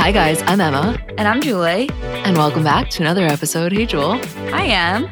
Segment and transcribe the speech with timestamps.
[0.00, 0.40] Hi, guys.
[0.46, 0.98] I'm Emma.
[1.18, 1.90] And I'm Julie.
[2.24, 3.70] And welcome back to another episode.
[3.70, 4.12] Hey, Jewel.
[4.50, 5.10] I am.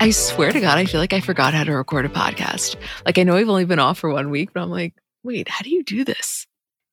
[0.00, 2.76] I swear to God, I feel like I forgot how to record a podcast.
[3.04, 5.62] Like, I know I've only been off for one week, but I'm like, wait, how
[5.62, 6.46] do you do this?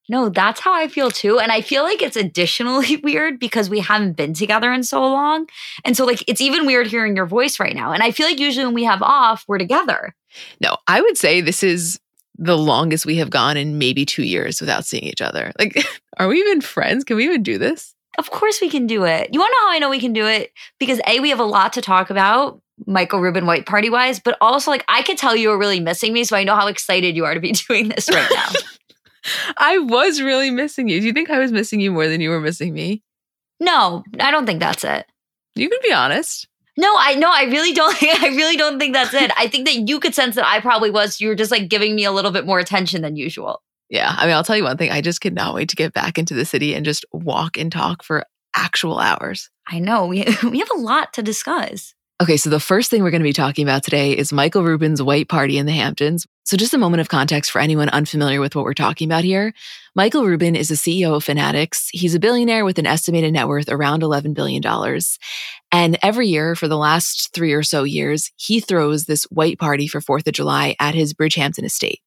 [0.10, 1.40] No, that's how I feel too.
[1.40, 5.48] And I feel like it's additionally weird because we haven't been together in so long.
[5.86, 7.94] And so, like, it's even weird hearing your voice right now.
[7.94, 10.14] And I feel like usually when we have off, we're together.
[10.60, 11.98] No, I would say this is
[12.38, 15.52] the longest we have gone in maybe two years without seeing each other.
[15.60, 15.86] Like,
[16.18, 17.04] are we even friends?
[17.04, 17.96] Can we even do this?
[18.18, 19.30] Of course we can do it.
[19.32, 20.52] You want to know how I know we can do it?
[20.80, 24.38] Because A, we have a lot to talk about, Michael Rubin White Party wise, but
[24.40, 26.24] also like I could tell you are really missing me.
[26.24, 28.50] So I know how excited you are to be doing this right now.
[29.58, 31.00] I was really missing you.
[31.00, 33.04] Do you think I was missing you more than you were missing me?
[33.60, 35.06] No, I don't think that's it.
[35.56, 36.48] You can be honest.
[36.78, 39.32] No, I no, I really don't I really don't think that's it.
[39.36, 41.20] I think that you could sense that I probably was.
[41.20, 43.62] You were just like giving me a little bit more attention than usual.
[43.90, 44.14] Yeah.
[44.18, 44.92] I mean, I'll tell you one thing.
[44.92, 48.04] I just cannot wait to get back into the city and just walk and talk
[48.04, 48.24] for
[48.56, 49.50] actual hours.
[49.68, 50.06] I know.
[50.06, 51.94] We we have a lot to discuss.
[52.20, 55.04] Okay, so the first thing we're going to be talking about today is Michael Rubin's
[55.04, 56.26] White Party in the Hamptons.
[56.46, 59.54] So, just a moment of context for anyone unfamiliar with what we're talking about here.
[59.96, 61.90] Michael Rubin is the CEO of Fanatics.
[61.92, 64.64] He's a billionaire with an estimated net worth around $11 billion.
[65.72, 69.88] And every year for the last three or so years, he throws this white party
[69.88, 72.00] for 4th of July at his Bridgehampton estate.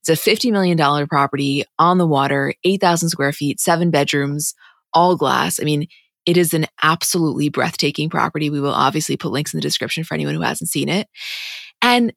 [0.00, 4.54] It's a $50 million property on the water, 8,000 square feet, seven bedrooms,
[4.94, 5.60] all glass.
[5.60, 5.86] I mean,
[6.26, 8.50] it is an absolutely breathtaking property.
[8.50, 11.08] We will obviously put links in the description for anyone who hasn't seen it.
[11.80, 12.12] And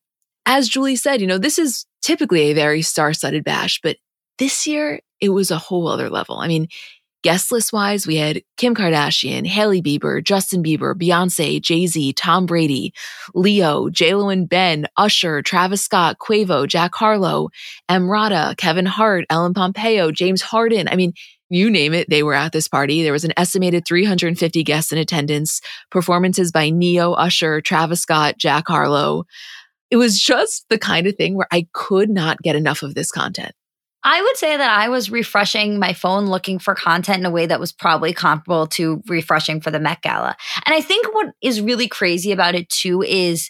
[0.45, 3.97] as Julie said, you know, this is typically a very star studded bash, but
[4.37, 6.37] this year it was a whole other level.
[6.37, 6.67] I mean,
[7.25, 12.45] guest list wise, we had Kim Kardashian, Hailey Bieber, Justin Bieber, Beyonce, Jay Z, Tom
[12.45, 12.93] Brady,
[13.33, 17.49] Leo, JLo and Ben, Usher, Travis Scott, Quavo, Jack Harlow,
[17.89, 20.87] Emrata, Kevin Hart, Ellen Pompeo, James Harden.
[20.87, 21.13] I mean,
[21.49, 23.01] you name it, they were at this party.
[23.01, 28.65] There was an estimated 350 guests in attendance, performances by Ne-Yo, Usher, Travis Scott, Jack
[28.67, 29.23] Harlow.
[29.89, 33.09] It was just the kind of thing where I could not get enough of this
[33.09, 33.53] content.
[34.05, 37.47] I would say that I was refreshing my phone looking for content in a way
[37.47, 40.37] that was probably comparable to refreshing for the Met Gala.
[40.63, 43.49] And I think what is really crazy about it too is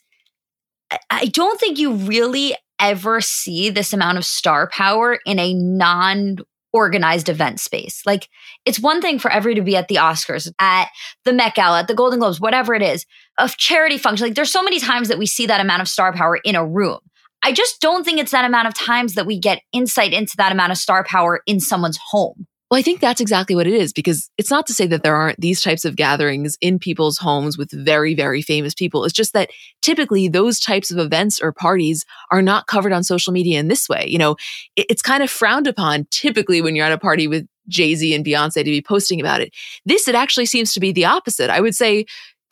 [1.09, 6.37] I don't think you really ever see this amount of star power in a non
[6.71, 8.01] organized event space.
[8.05, 8.29] Like
[8.65, 10.87] it's one thing for every to be at the Oscars, at
[11.25, 13.05] the Met Gala, at the Golden Globes, whatever it is,
[13.37, 14.27] a charity function.
[14.27, 16.65] Like there's so many times that we see that amount of star power in a
[16.65, 16.99] room.
[17.45, 20.51] I just don't think it's that amount of times that we get insight into that
[20.51, 22.47] amount of star power in someone's home.
[22.71, 25.15] Well, I think that's exactly what it is because it's not to say that there
[25.15, 29.05] aren't these types of gatherings in people's homes with very, very famous people.
[29.05, 29.51] It's just that
[29.83, 33.87] typically those types of events or parties are not covered on social media in this
[33.87, 34.07] way.
[34.07, 34.37] You know,
[34.75, 38.25] it's kind of frowned upon typically when you're at a party with Jay Z and
[38.25, 39.53] Beyonce to be posting about it.
[39.85, 41.51] This, it actually seems to be the opposite.
[41.51, 42.05] I would say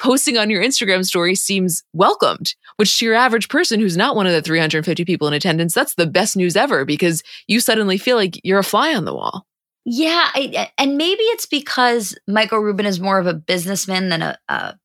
[0.03, 4.27] posting on your Instagram story seems welcomed, which to your average person who's not one
[4.27, 8.17] of the 350 people in attendance, that's the best news ever because you suddenly feel
[8.17, 9.47] like you're a fly on the wall.
[9.85, 14.38] Yeah, I, and maybe it's because Michael Rubin is more of a businessman than a,
[14.50, 14.75] a,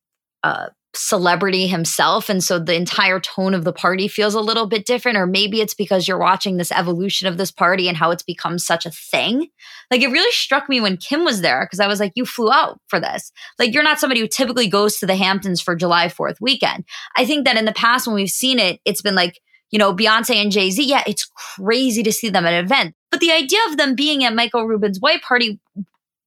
[0.45, 2.29] a celebrity himself.
[2.29, 5.19] And so the entire tone of the party feels a little bit different.
[5.19, 8.59] Or maybe it's because you're watching this evolution of this party and how it's become
[8.59, 9.49] such a thing.
[9.91, 12.51] Like it really struck me when Kim was there because I was like, you flew
[12.51, 13.31] out for this.
[13.59, 16.85] Like you're not somebody who typically goes to the Hamptons for July 4th weekend.
[17.17, 19.39] I think that in the past when we've seen it, it's been like,
[19.71, 22.95] you know, Beyonce and Jay Z, yeah, it's crazy to see them at an event.
[23.11, 25.61] But the idea of them being at Michael Rubin's white party,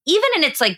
[0.06, 0.78] even in its like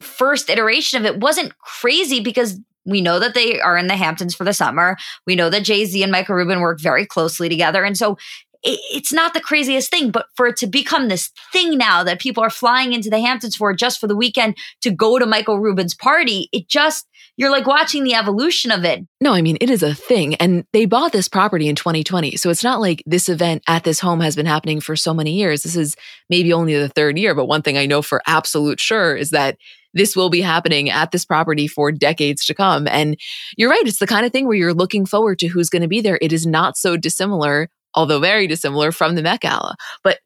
[0.00, 4.34] first iteration of it, wasn't crazy because we know that they are in the Hamptons
[4.34, 4.96] for the summer.
[5.26, 7.84] We know that Jay Z and Michael Rubin work very closely together.
[7.84, 8.16] And so
[8.62, 12.42] it's not the craziest thing, but for it to become this thing now that people
[12.42, 15.94] are flying into the Hamptons for just for the weekend to go to Michael Rubin's
[15.94, 17.06] party, it just,
[17.36, 19.06] you're like watching the evolution of it.
[19.20, 20.34] No, I mean, it is a thing.
[20.36, 22.36] And they bought this property in 2020.
[22.36, 25.32] So it's not like this event at this home has been happening for so many
[25.32, 25.62] years.
[25.62, 25.96] This is
[26.28, 27.34] maybe only the third year.
[27.34, 29.58] But one thing I know for absolute sure is that
[29.96, 32.86] this will be happening at this property for decades to come.
[32.86, 33.18] And
[33.56, 33.86] you're right.
[33.86, 36.18] It's the kind of thing where you're looking forward to who's going to be there.
[36.20, 39.74] It is not so dissimilar although very dissimilar from the Met Gala.
[40.04, 40.20] But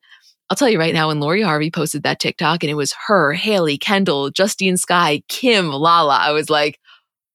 [0.50, 3.32] I'll tell you right now, when Lori Harvey posted that TikTok and it was her,
[3.32, 6.78] Hailey, Kendall, Justine Skye, Kim, Lala, I was like,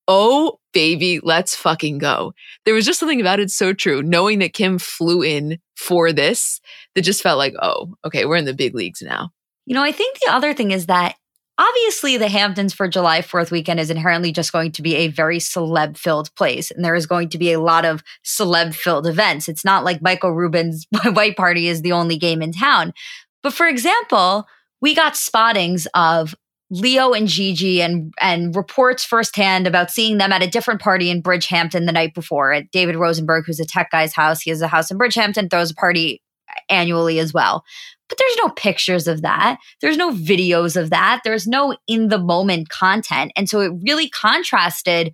[0.08, 2.34] oh, baby, let's fucking go.
[2.66, 4.04] There was just something about it so true.
[4.04, 6.60] Knowing that Kim flew in for this,
[6.94, 9.32] that just felt like, oh, okay, we're in the big leagues now.
[9.66, 11.16] You know, I think the other thing is that
[11.58, 15.38] Obviously, the Hamptons for July 4th weekend is inherently just going to be a very
[15.38, 16.70] celeb filled place.
[16.70, 19.48] And there is going to be a lot of celeb filled events.
[19.48, 22.94] It's not like Michael Rubin's White Party is the only game in town.
[23.42, 24.48] But for example,
[24.82, 26.36] we got spottings of
[26.72, 31.22] Leo and Gigi and and reports firsthand about seeing them at a different party in
[31.22, 34.42] Bridgehampton the night before at David Rosenberg, who's a tech guy's house.
[34.42, 36.22] He has a house in Bridgehampton, throws a party
[36.70, 37.64] annually as well.
[38.08, 39.58] But there's no pictures of that.
[39.82, 41.22] There's no videos of that.
[41.24, 43.32] There's no in the moment content.
[43.36, 45.14] And so it really contrasted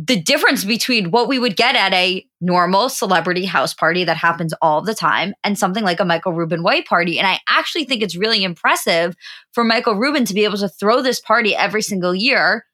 [0.00, 4.54] the difference between what we would get at a normal celebrity house party that happens
[4.62, 7.18] all the time and something like a Michael Rubin white party.
[7.18, 9.16] And I actually think it's really impressive
[9.52, 12.64] for Michael Rubin to be able to throw this party every single year,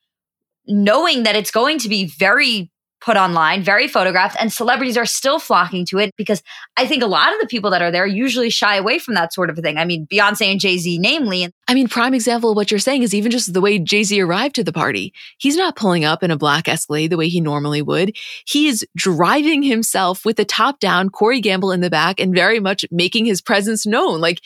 [0.67, 2.71] knowing that it's going to be very
[3.05, 6.43] put online, very photographed, and celebrities are still flocking to it because
[6.77, 9.35] I think a lot of the people that are there usually shy away from that
[9.35, 9.77] sort of thing.
[9.77, 11.51] I mean, Beyonce and Jay Z, namely.
[11.69, 14.19] I mean, prime example of what you're saying is even just the way Jay Z
[14.19, 15.13] arrived to the party.
[15.37, 18.17] He's not pulling up in a black Escalade the way he normally would.
[18.47, 22.59] He is driving himself with the top down, Corey Gamble in the back, and very
[22.59, 24.21] much making his presence known.
[24.21, 24.41] Like,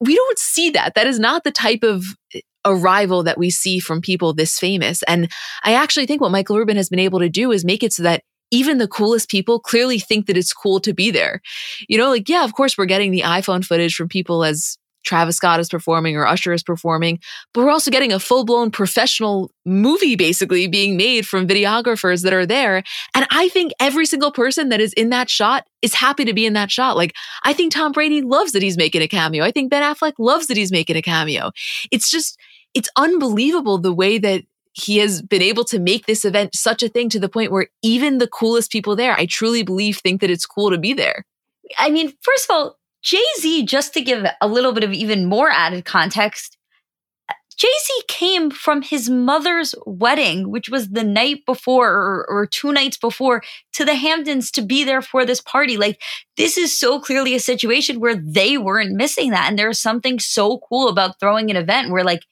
[0.00, 0.94] we don't see that.
[0.94, 2.04] That is not the type of
[2.64, 5.02] arrival that we see from people this famous.
[5.04, 5.30] And
[5.62, 8.02] I actually think what Michael Rubin has been able to do is make it so
[8.02, 11.40] that even the coolest people clearly think that it's cool to be there.
[11.88, 14.78] You know, like, yeah, of course, we're getting the iPhone footage from people as
[15.08, 17.18] Travis Scott is performing or Usher is performing,
[17.54, 22.34] but we're also getting a full blown professional movie basically being made from videographers that
[22.34, 22.82] are there.
[23.14, 26.44] And I think every single person that is in that shot is happy to be
[26.44, 26.96] in that shot.
[26.96, 29.42] Like, I think Tom Brady loves that he's making a cameo.
[29.42, 31.52] I think Ben Affleck loves that he's making a cameo.
[31.90, 32.38] It's just,
[32.74, 34.44] it's unbelievable the way that
[34.74, 37.68] he has been able to make this event such a thing to the point where
[37.82, 41.24] even the coolest people there, I truly believe, think that it's cool to be there.
[41.78, 45.26] I mean, first of all, Jay Z, just to give a little bit of even
[45.26, 46.58] more added context,
[47.58, 52.72] Jay Z came from his mother's wedding, which was the night before or, or, two
[52.72, 53.42] nights before,
[53.72, 55.76] to the Hamptons to be there for this party.
[55.76, 56.00] Like,
[56.36, 59.48] this is so clearly a situation where they weren't missing that.
[59.48, 62.22] And there's something so cool about throwing an event where, like,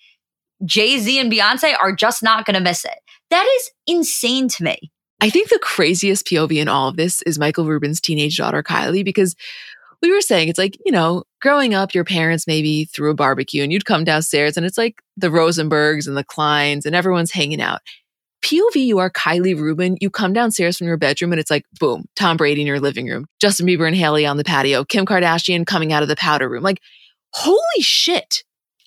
[0.64, 2.98] Jay Z and Beyonce are just not going to miss it.
[3.30, 4.92] That is insane to me.
[5.20, 9.04] I think the craziest POV in all of this is Michael Rubin's teenage daughter, Kylie,
[9.04, 9.34] because
[10.02, 13.62] we were saying it's like, you know, growing up, your parents maybe threw a barbecue
[13.62, 17.60] and you'd come downstairs and it's like the Rosenbergs and the Kleins and everyone's hanging
[17.60, 17.80] out.
[18.42, 19.96] POV, you are Kylie Rubin.
[20.00, 23.08] You come downstairs from your bedroom and it's like, boom, Tom Brady in your living
[23.08, 26.48] room, Justin Bieber and Hailey on the patio, Kim Kardashian coming out of the powder
[26.48, 26.62] room.
[26.62, 26.80] Like,
[27.32, 28.44] holy shit.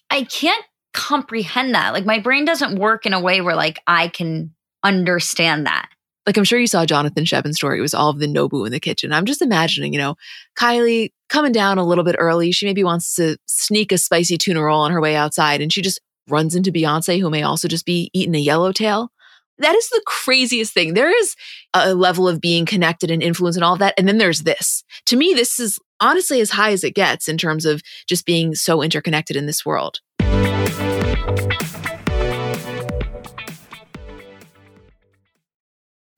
[0.10, 0.64] I can't
[0.94, 1.94] comprehend that.
[1.94, 5.90] Like my brain doesn't work in a way where like I can understand that.
[6.30, 7.80] Like I'm sure you saw Jonathan Cheban's story.
[7.80, 9.12] It was all of the Nobu in the kitchen.
[9.12, 10.14] I'm just imagining, you know,
[10.56, 12.52] Kylie coming down a little bit early.
[12.52, 15.82] She maybe wants to sneak a spicy tuna roll on her way outside and she
[15.82, 19.12] just runs into Beyonce, who may also just be eating a yellowtail.
[19.58, 20.94] That is the craziest thing.
[20.94, 21.36] There is
[21.74, 23.96] a level of being connected and influence and all of that.
[23.98, 24.84] And then there's this.
[25.08, 28.54] To me, this is honestly as high as it gets in terms of just being
[28.54, 30.00] so interconnected in this world.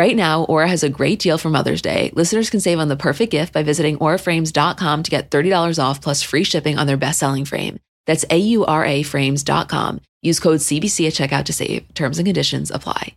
[0.00, 2.10] Right now, Aura has a great deal for Mother's Day.
[2.14, 6.22] Listeners can save on the perfect gift by visiting auraframes.com to get $30 off plus
[6.22, 7.78] free shipping on their best selling frame.
[8.06, 10.00] That's A U R A frames.com.
[10.22, 11.92] Use code CBC at checkout to save.
[11.92, 13.14] Terms and conditions apply.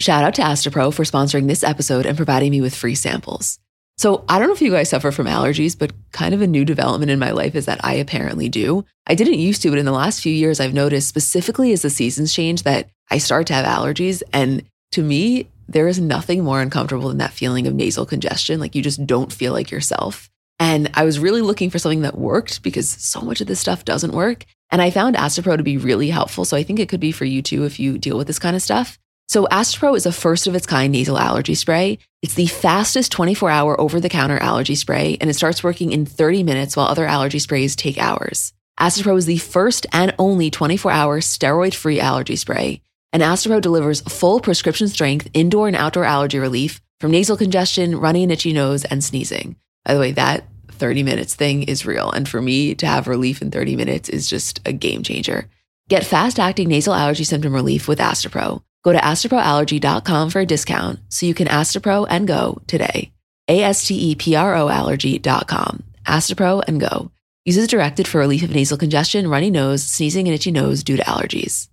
[0.00, 3.58] Shout out to Astepro for sponsoring this episode and providing me with free samples.
[3.98, 6.64] So, I don't know if you guys suffer from allergies, but kind of a new
[6.64, 8.86] development in my life is that I apparently do.
[9.06, 11.90] I didn't used to, but in the last few years, I've noticed specifically as the
[11.90, 14.22] seasons change that I start to have allergies.
[14.32, 18.60] And to me, there is nothing more uncomfortable than that feeling of nasal congestion.
[18.60, 20.30] Like you just don't feel like yourself.
[20.58, 23.84] And I was really looking for something that worked because so much of this stuff
[23.84, 24.44] doesn't work.
[24.70, 26.44] And I found Astepro to be really helpful.
[26.44, 28.56] So I think it could be for you too if you deal with this kind
[28.56, 28.98] of stuff.
[29.28, 31.98] So Astepro is a first of its kind nasal allergy spray.
[32.22, 36.04] It's the fastest 24 hour over the counter allergy spray, and it starts working in
[36.04, 38.52] 30 minutes while other allergy sprays take hours.
[38.78, 42.82] Astepro is the first and only 24 hour steroid free allergy spray.
[43.12, 48.22] And Astepro delivers full prescription strength indoor and outdoor allergy relief from nasal congestion, runny
[48.22, 49.56] and itchy nose, and sneezing.
[49.84, 52.10] By the way, that 30 minutes thing is real.
[52.10, 55.48] And for me to have relief in 30 minutes is just a game changer.
[55.88, 58.62] Get fast acting nasal allergy symptom relief with Astepro.
[58.82, 63.12] Go to asteproallergy.com for a discount so you can Astepro and go today.
[63.48, 65.82] A S T E P R O allergy.com.
[66.06, 67.10] Astepro and go.
[67.44, 71.02] Uses directed for relief of nasal congestion, runny nose, sneezing, and itchy nose due to
[71.02, 71.68] allergies.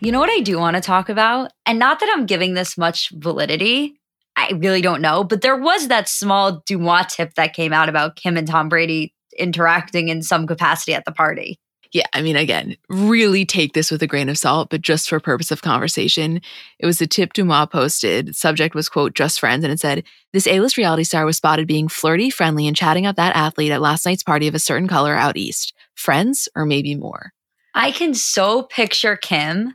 [0.00, 1.50] You know what I do want to talk about?
[1.66, 4.00] And not that I'm giving this much validity.
[4.36, 8.16] I really don't know, but there was that small DeuxMoi tip that came out about
[8.16, 11.58] Kim and Tom Brady interacting in some capacity at the party.
[11.92, 15.18] Yeah, I mean, again, really take this with a grain of salt, but just for
[15.20, 16.40] purpose of conversation,
[16.78, 18.36] it was a tip DeuxMoi posted.
[18.36, 19.64] Subject was, quote, just friends.
[19.64, 23.16] And it said, this A-list reality star was spotted being flirty, friendly, and chatting up
[23.16, 25.72] that athlete at last night's party of a certain color out east.
[25.98, 27.32] Friends or maybe more.
[27.74, 29.74] I can so picture Kim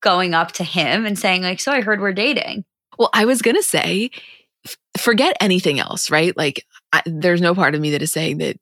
[0.00, 2.64] going up to him and saying, like, so I heard we're dating.
[2.98, 4.10] Well, I was going to say,
[4.66, 6.36] f- forget anything else, right?
[6.36, 8.56] Like, I, there's no part of me that is saying that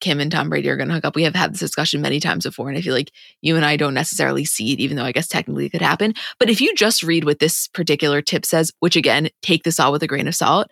[0.00, 1.14] Kim and Tom Brady are going to hook up.
[1.14, 3.76] We have had this discussion many times before, and I feel like you and I
[3.76, 6.14] don't necessarily see it, even though I guess technically it could happen.
[6.38, 9.92] But if you just read what this particular tip says, which again, take this all
[9.92, 10.68] with a grain of salt,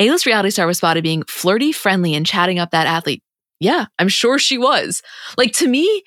[0.00, 3.22] A list reality star was spotted being flirty, friendly, and chatting up that athlete.
[3.60, 5.02] Yeah, I'm sure she was.
[5.36, 6.04] Like to me,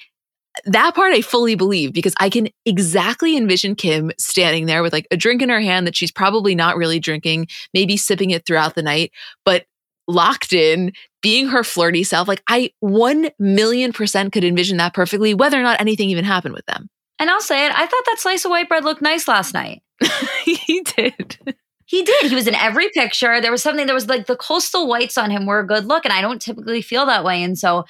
[0.65, 5.07] that part I fully believe because I can exactly envision Kim standing there with like
[5.11, 8.75] a drink in her hand that she's probably not really drinking, maybe sipping it throughout
[8.75, 9.11] the night,
[9.45, 9.65] but
[10.07, 10.91] locked in,
[11.21, 12.27] being her flirty self.
[12.27, 16.53] Like I 1 million percent could envision that perfectly, whether or not anything even happened
[16.53, 16.89] with them.
[17.19, 19.83] And I'll say it, I thought that slice of white bread looked nice last night.
[20.43, 21.55] he did.
[21.91, 22.27] He did.
[22.27, 23.41] He was in every picture.
[23.41, 26.05] There was something, there was like the coastal whites on him were a good look.
[26.05, 27.43] And I don't typically feel that way.
[27.43, 27.83] And so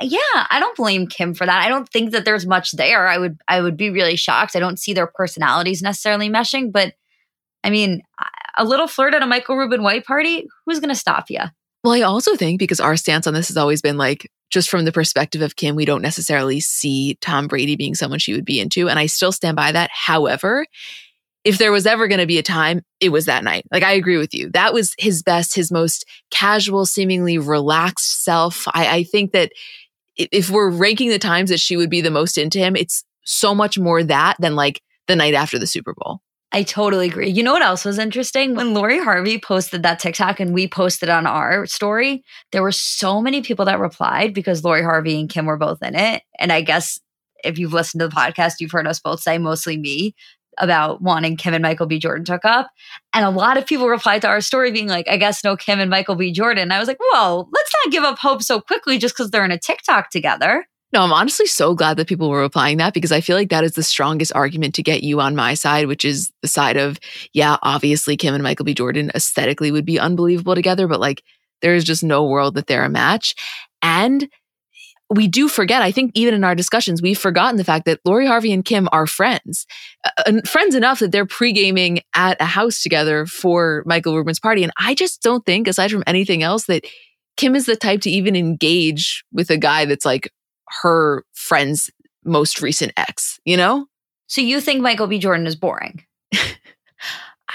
[0.00, 1.60] yeah, I don't blame Kim for that.
[1.60, 3.08] I don't think that there's much there.
[3.08, 4.54] I would I would be really shocked.
[4.54, 6.94] I don't see their personalities necessarily meshing, but
[7.64, 8.02] I mean,
[8.56, 11.40] a little flirt at a Michael Rubin White party, who's going to stop you?
[11.82, 14.84] Well, I also think because our stance on this has always been like, just from
[14.84, 18.60] the perspective of Kim, we don't necessarily see Tom Brady being someone she would be
[18.60, 18.88] into.
[18.88, 19.90] And I still stand by that.
[19.92, 20.64] However,
[21.44, 23.64] if there was ever going to be a time, it was that night.
[23.70, 24.50] Like, I agree with you.
[24.50, 28.66] That was his best, his most casual, seemingly relaxed self.
[28.68, 29.52] I, I think that
[30.16, 33.54] if we're ranking the times that she would be the most into him, it's so
[33.54, 36.20] much more that than like the night after the Super Bowl.
[36.50, 37.28] I totally agree.
[37.28, 38.54] You know what else was interesting?
[38.54, 43.20] When Lori Harvey posted that TikTok and we posted on our story, there were so
[43.20, 46.22] many people that replied because Lori Harvey and Kim were both in it.
[46.38, 46.98] And I guess
[47.44, 50.14] if you've listened to the podcast, you've heard us both say, mostly me,
[50.60, 51.98] about wanting Kim and Michael B.
[51.98, 52.70] Jordan took up.
[53.12, 55.80] And a lot of people replied to our story being like, I guess no Kim
[55.80, 56.32] and Michael B.
[56.32, 56.62] Jordan.
[56.62, 59.44] And I was like, whoa, let's not give up hope so quickly just because they're
[59.44, 60.66] in a TikTok together.
[60.92, 63.64] No, I'm honestly so glad that people were replying that because I feel like that
[63.64, 66.98] is the strongest argument to get you on my side, which is the side of,
[67.34, 68.72] yeah, obviously Kim and Michael B.
[68.72, 71.22] Jordan aesthetically would be unbelievable together, but like
[71.60, 73.34] there is just no world that they're a match.
[73.82, 74.28] And
[75.10, 78.26] we do forget, I think even in our discussions, we've forgotten the fact that Lori
[78.26, 79.66] Harvey and Kim are friends.
[80.04, 84.62] Uh, friends enough that they're pre-gaming at a house together for Michael Rubin's party.
[84.62, 86.84] And I just don't think, aside from anything else, that
[87.36, 90.30] Kim is the type to even engage with a guy that's like
[90.82, 91.90] her friend's
[92.24, 93.86] most recent ex, you know?
[94.26, 95.18] So you think Michael B.
[95.18, 96.04] Jordan is boring?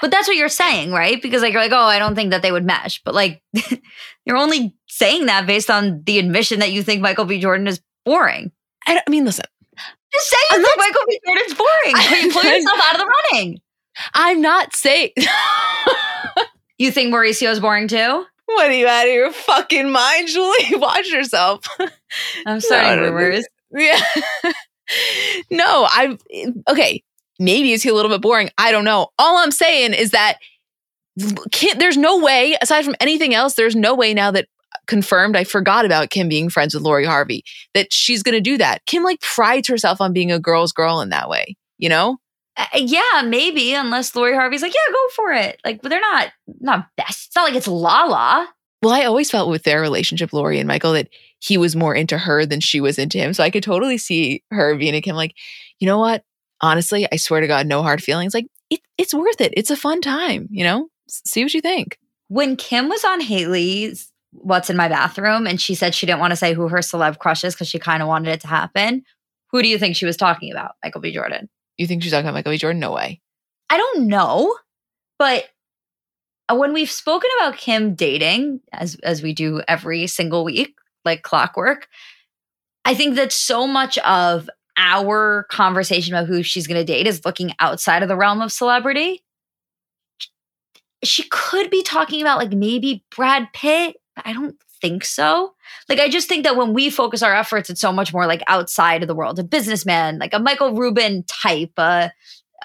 [0.04, 1.22] But that's what you're saying, right?
[1.22, 3.02] Because like you're like, oh, I don't think that they would mesh.
[3.06, 3.42] But like
[4.26, 7.40] you're only saying that based on the admission that you think Michael B.
[7.40, 8.52] Jordan is boring.
[8.86, 9.46] I, I mean, listen.
[10.12, 11.20] Just say you think Michael B.
[11.26, 11.94] Jordan's boring.
[11.94, 13.62] But you pull yourself out of the running.
[14.14, 15.12] I'm not saying.
[16.78, 18.26] you think Mauricio's boring too?
[18.48, 20.66] What are you out of your fucking mind, Julie?
[20.82, 21.66] Watch yourself.
[22.46, 23.48] I'm no, rumors.
[23.72, 24.02] Yeah.
[25.50, 26.18] no, I
[26.70, 27.02] okay.
[27.44, 28.50] Maybe is he a little bit boring?
[28.58, 29.08] I don't know.
[29.20, 30.38] All I'm saying is that
[31.52, 34.48] Kim, there's no way, aside from anything else, there's no way now that
[34.88, 35.36] confirmed.
[35.36, 38.86] I forgot about Kim being friends with Lori Harvey that she's going to do that.
[38.86, 41.56] Kim like prides herself on being a girl's girl in that way.
[41.78, 42.18] You know?
[42.56, 45.60] Uh, yeah, maybe unless Lori Harvey's like, yeah, go for it.
[45.66, 46.32] Like, but they're not
[46.62, 47.28] not best.
[47.28, 48.48] It's not like it's Lala.
[48.82, 51.10] Well, I always felt with their relationship, Lori and Michael, that
[51.40, 53.34] he was more into her than she was into him.
[53.34, 55.36] So I could totally see her being like him, like,
[55.80, 56.24] you know what?
[56.62, 58.34] Honestly, I swear to God, no hard feelings.
[58.34, 59.54] Like, it, it's worth it.
[59.58, 60.88] It's a fun time, you know?
[61.08, 61.98] See what you think.
[62.28, 66.32] When Kim was on Hailey's What's in My Bathroom and she said she didn't want
[66.32, 69.04] to say who her celeb crush is because she kind of wanted it to happen,
[69.52, 70.72] who do you think she was talking about?
[70.84, 71.14] Michael B.
[71.14, 71.50] Jordan.
[71.78, 72.58] You think she's talking about Michael B.
[72.58, 72.80] Jordan?
[72.80, 73.22] No way.
[73.70, 74.56] I don't know,
[75.20, 75.46] but
[76.50, 81.22] uh, when we've spoken about Kim dating, as as we do every single week, like
[81.22, 81.88] clockwork,
[82.86, 87.26] I think that so much of our conversation about who she's going to date is
[87.26, 89.24] looking outside of the realm of celebrity.
[91.04, 93.98] She could be talking about like maybe Brad Pitt.
[94.24, 95.54] I don't think so.
[95.90, 98.44] Like, I just think that when we focus our efforts, it's so much more like
[98.48, 102.12] outside of the world, a businessman, like a Michael Rubin type, a,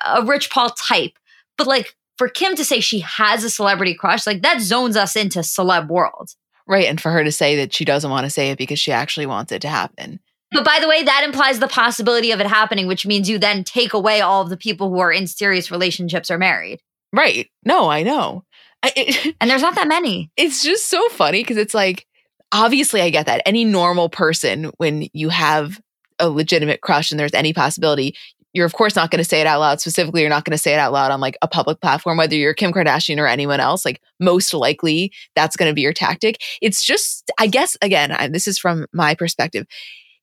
[0.04, 1.12] a Rich Paul type.
[1.56, 5.16] But like for Kim to say she has a celebrity crush, like that zones us
[5.16, 6.30] into celeb world.
[6.66, 6.86] Right.
[6.86, 9.26] And for her to say that she doesn't want to say it because she actually
[9.26, 10.20] wants it to happen.
[10.50, 13.64] But by the way, that implies the possibility of it happening, which means you then
[13.64, 16.80] take away all of the people who are in serious relationships or married.
[17.12, 17.48] Right.
[17.64, 18.44] No, I know.
[18.82, 20.30] I, it, and there's not that many.
[20.36, 22.06] It's just so funny because it's like,
[22.52, 23.42] obviously, I get that.
[23.44, 25.80] Any normal person, when you have
[26.18, 28.16] a legitimate crush and there's any possibility,
[28.54, 30.62] you're of course not going to say it out loud specifically you're not going to
[30.62, 33.60] say it out loud on like a public platform whether you're kim kardashian or anyone
[33.60, 38.10] else like most likely that's going to be your tactic it's just i guess again
[38.10, 39.66] I, this is from my perspective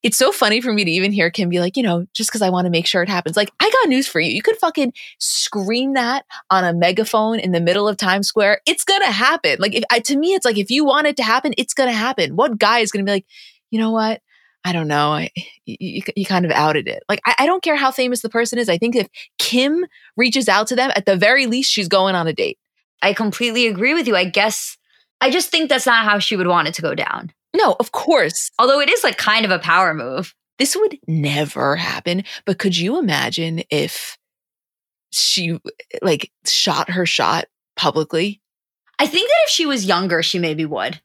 [0.04, 2.42] it's so funny for me to even hear Kim be like, you know, just because
[2.42, 3.36] I want to make sure it happens.
[3.36, 4.32] Like, I got news for you.
[4.32, 8.62] You could fucking scream that on a megaphone in the middle of Times Square.
[8.68, 9.58] It's gonna happen.
[9.60, 11.92] Like, if I, to me, it's like if you want it to happen, it's gonna
[11.92, 12.36] happen.
[12.36, 13.26] What guy is gonna be like,
[13.72, 14.22] you know what?
[14.64, 15.12] I don't know.
[15.12, 15.30] I,
[15.66, 17.04] you, you kind of outed it.
[17.08, 18.68] Like, I, I don't care how famous the person is.
[18.68, 19.86] I think if Kim
[20.18, 22.58] reaches out to them, at the very least, she's going on a date.
[23.02, 24.16] I completely agree with you.
[24.16, 24.78] I guess
[25.22, 27.32] I just think that's not how she would want it to go down.
[27.56, 28.52] No, of course.
[28.60, 30.36] Although it is like kind of a power move.
[30.58, 32.24] This would never happen.
[32.46, 34.18] But could you imagine if
[35.12, 35.60] she
[36.02, 38.42] like shot her shot publicly?
[39.00, 41.02] I think that if she was younger, she maybe would.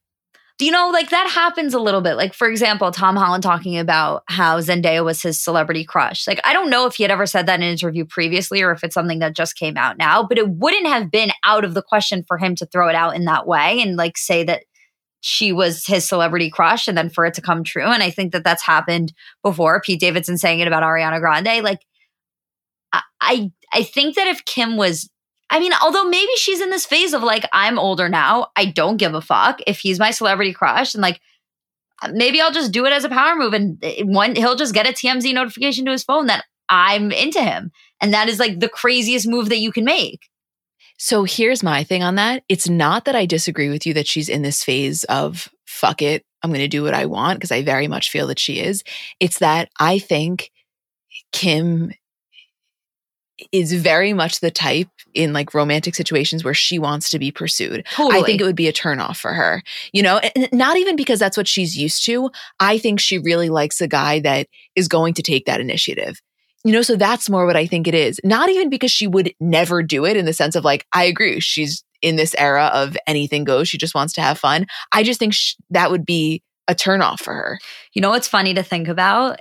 [0.60, 2.16] You know, like that happens a little bit.
[2.16, 6.26] Like, for example, Tom Holland talking about how Zendaya was his celebrity crush.
[6.26, 8.70] Like, I don't know if he had ever said that in an interview previously or
[8.70, 11.72] if it's something that just came out now, but it wouldn't have been out of
[11.72, 14.64] the question for him to throw it out in that way and like say that
[15.20, 17.84] she was his celebrity crush and then for it to come true.
[17.84, 19.80] And I think that that's happened before.
[19.80, 21.62] Pete Davidson saying it about Ariana Grande.
[21.62, 21.80] Like,
[23.20, 25.08] I, I think that if Kim was,
[25.50, 28.96] I mean, although maybe she's in this phase of like, I'm older now, I don't
[28.96, 31.20] give a fuck if he's my celebrity crush and like,
[32.12, 34.88] maybe I'll just do it as a power move and eh, one, he'll just get
[34.88, 37.70] a TMZ notification to his phone that I'm into him.
[38.00, 40.28] And that is like the craziest move that you can make.
[41.02, 42.44] So here's my thing on that.
[42.50, 46.26] It's not that I disagree with you that she's in this phase of fuck it,
[46.42, 48.84] I'm going to do what I want, because I very much feel that she is.
[49.18, 50.50] It's that I think
[51.32, 51.92] Kim
[53.50, 57.86] is very much the type in like romantic situations where she wants to be pursued.
[57.94, 58.20] Totally.
[58.20, 59.62] I think it would be a turnoff for her.
[59.94, 62.30] You know, and not even because that's what she's used to.
[62.60, 66.20] I think she really likes a guy that is going to take that initiative.
[66.64, 68.20] You know, so that's more what I think it is.
[68.22, 71.40] Not even because she would never do it in the sense of like, I agree,
[71.40, 73.68] she's in this era of anything goes.
[73.68, 74.66] She just wants to have fun.
[74.92, 77.58] I just think sh- that would be a turnoff for her.
[77.94, 79.40] You know what's funny to think about?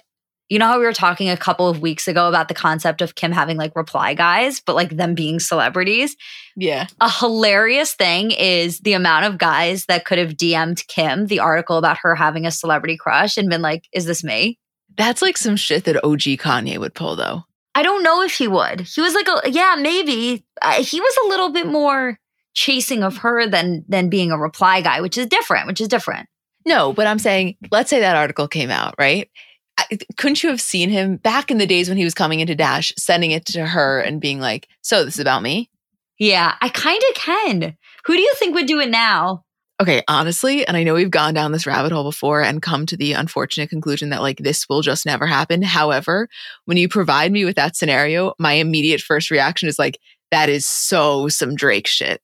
[0.50, 3.14] You know how we were talking a couple of weeks ago about the concept of
[3.14, 6.16] Kim having like reply guys, but like them being celebrities?
[6.56, 6.88] Yeah.
[7.00, 11.78] A hilarious thing is the amount of guys that could have DM'd Kim the article
[11.78, 14.58] about her having a celebrity crush and been like, is this me?
[14.98, 17.44] That's like some shit that OG Kanye would pull, though.
[17.76, 18.82] I don't know if he would.
[18.82, 20.44] He was like, a, yeah, maybe.
[20.62, 22.20] Uh, he was a little bit more
[22.54, 25.68] chasing of her than than being a reply guy, which is different.
[25.68, 26.28] Which is different.
[26.66, 29.30] No, but I'm saying, let's say that article came out, right?
[29.78, 29.86] I,
[30.18, 32.92] couldn't you have seen him back in the days when he was coming into Dash,
[32.98, 35.70] sending it to her and being like, "So this is about me."
[36.18, 37.78] Yeah, I kind of can.
[38.06, 39.46] Who do you think would do it now?
[39.82, 42.98] Okay, honestly, and I know we've gone down this rabbit hole before and come to
[42.98, 45.62] the unfortunate conclusion that like this will just never happen.
[45.62, 46.28] However,
[46.66, 49.98] when you provide me with that scenario, my immediate first reaction is like,
[50.32, 52.22] that is so some Drake shit.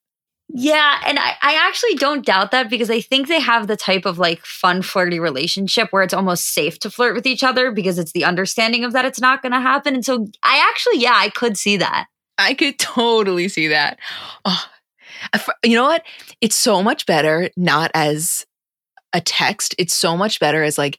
[0.48, 4.04] Yeah, and I, I actually don't doubt that because I think they have the type
[4.04, 7.98] of like fun, flirty relationship where it's almost safe to flirt with each other because
[7.98, 9.94] it's the understanding of that it's not going to happen.
[9.94, 12.06] And so I actually, yeah, I could see that.
[12.38, 13.98] I could totally see that.
[14.44, 14.64] Oh,
[15.64, 16.02] you know what?
[16.40, 18.46] It's so much better not as
[19.12, 19.74] a text.
[19.78, 20.98] It's so much better as like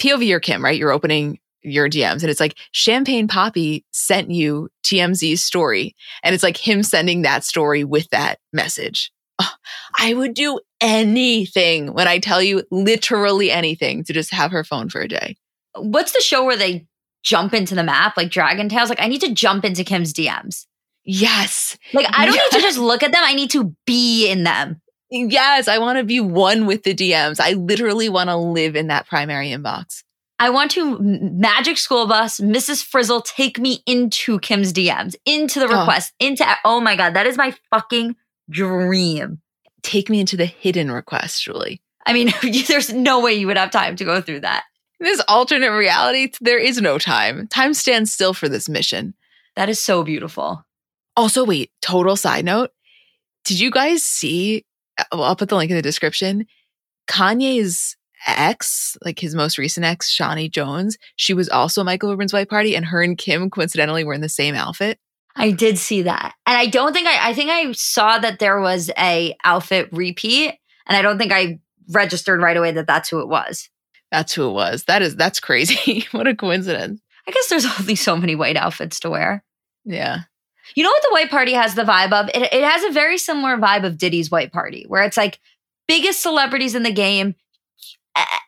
[0.00, 0.78] POV or Kim, right?
[0.78, 5.94] You're opening your DMs and it's like Champagne Papi sent you TMZ's story.
[6.22, 9.12] And it's like him sending that story with that message.
[9.40, 9.52] Oh,
[9.98, 14.88] I would do anything when I tell you literally anything to just have her phone
[14.88, 15.36] for a day.
[15.76, 16.86] What's the show where they
[17.22, 18.88] jump into the map like Dragon Tales?
[18.88, 20.66] Like I need to jump into Kim's DMs.
[21.04, 21.78] Yes.
[21.94, 22.52] Like I don't yes.
[22.52, 23.22] need to just look at them.
[23.24, 24.80] I need to be in them.
[25.10, 27.40] Yes, I want to be one with the DMs.
[27.40, 30.02] I literally want to live in that primary inbox.
[30.38, 32.84] I want to magic school bus, Mrs.
[32.84, 35.80] Frizzle, take me into Kim's DMs, into the oh.
[35.80, 36.26] request, oh.
[36.26, 38.14] into oh my god, that is my fucking
[38.48, 39.40] dream.
[39.82, 41.80] Take me into the hidden request, Julie.
[42.06, 42.32] I mean,
[42.68, 44.64] there's no way you would have time to go through that.
[45.00, 47.48] this alternate reality, there is no time.
[47.48, 49.14] Time stands still for this mission.
[49.56, 50.64] That is so beautiful.
[51.18, 52.70] Also, wait, total side note.
[53.44, 54.64] Did you guys see?
[55.10, 56.46] Well, I'll put the link in the description.
[57.10, 62.48] Kanye's ex, like his most recent ex, Chaney Jones, she was also Michael Rubin's white
[62.48, 65.00] party, and her and Kim coincidentally were in the same outfit.
[65.34, 66.34] I did see that.
[66.46, 70.54] And I don't think I I think I saw that there was a outfit repeat
[70.86, 71.58] and I don't think I
[71.90, 73.68] registered right away that that's who it was.
[74.12, 74.84] That's who it was.
[74.84, 76.06] That is that's crazy.
[76.12, 77.00] what a coincidence.
[77.26, 79.44] I guess there's only so many white outfits to wear.
[79.84, 80.20] Yeah.
[80.74, 82.28] You know what the white party has the vibe of?
[82.28, 85.40] It, it has a very similar vibe of Diddy's white party, where it's like
[85.86, 87.34] biggest celebrities in the game.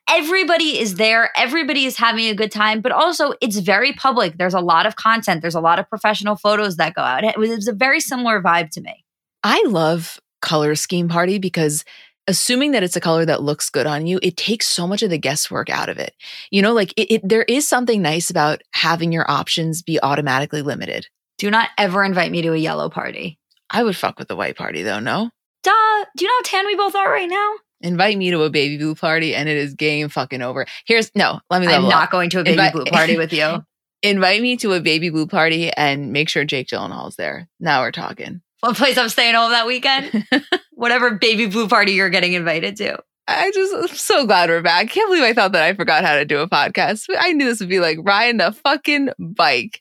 [0.09, 1.31] Everybody is there.
[1.37, 4.39] Everybody is having a good time, but also it's very public.
[4.39, 5.41] There's a lot of content.
[5.41, 7.23] There's a lot of professional photos that go out.
[7.23, 9.05] It was, it was a very similar vibe to me.
[9.45, 11.85] I love color scheme party because
[12.27, 15.11] assuming that it's a color that looks good on you, it takes so much of
[15.11, 16.15] the guesswork out of it.
[16.51, 20.63] You know, like it, it, there is something nice about having your options be automatically
[20.63, 21.07] limited.
[21.41, 23.39] Do not ever invite me to a yellow party.
[23.71, 25.31] I would fuck with the white party though, no?
[25.63, 26.05] Duh.
[26.15, 27.55] Do you know how tan we both are right now?
[27.81, 30.67] Invite me to a baby blue party and it is game fucking over.
[30.85, 32.11] Here's no, let me I'm not up.
[32.11, 33.65] going to a baby blue party with you.
[34.03, 37.49] invite me to a baby blue party and make sure Jake Gyllenhaal's there.
[37.59, 38.43] Now we're talking.
[38.61, 40.27] What place I'm staying home that weekend?
[40.73, 42.99] Whatever baby blue party you're getting invited to.
[43.27, 44.91] I just I'm so glad we're back.
[44.91, 47.07] Can't believe I thought that I forgot how to do a podcast.
[47.19, 49.81] I knew this would be like riding a fucking bike.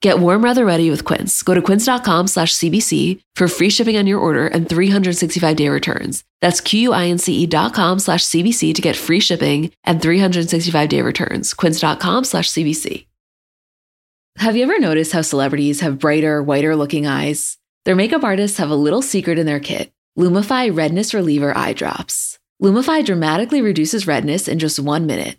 [0.00, 1.42] Get warm weather ready with Quince.
[1.42, 6.22] Go to quince.com slash CBC for free shipping on your order and 365 day returns.
[6.40, 11.52] That's Q-U-I-N-C-E dot com slash CBC to get free shipping and 365 day returns.
[11.52, 13.06] Quince.com slash CBC.
[14.36, 17.58] Have you ever noticed how celebrities have brighter, whiter looking eyes?
[17.84, 19.90] Their makeup artists have a little secret in their kit.
[20.16, 22.38] Lumify Redness Reliever Eye Drops.
[22.62, 25.38] Lumify dramatically reduces redness in just one minute.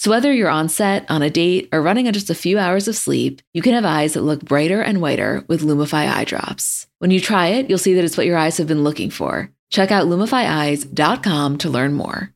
[0.00, 2.88] So, whether you're on set, on a date, or running on just a few hours
[2.88, 6.86] of sleep, you can have eyes that look brighter and whiter with Lumify eye drops.
[7.00, 9.50] When you try it, you'll see that it's what your eyes have been looking for.
[9.68, 12.32] Check out lumifyeyes.com to learn more.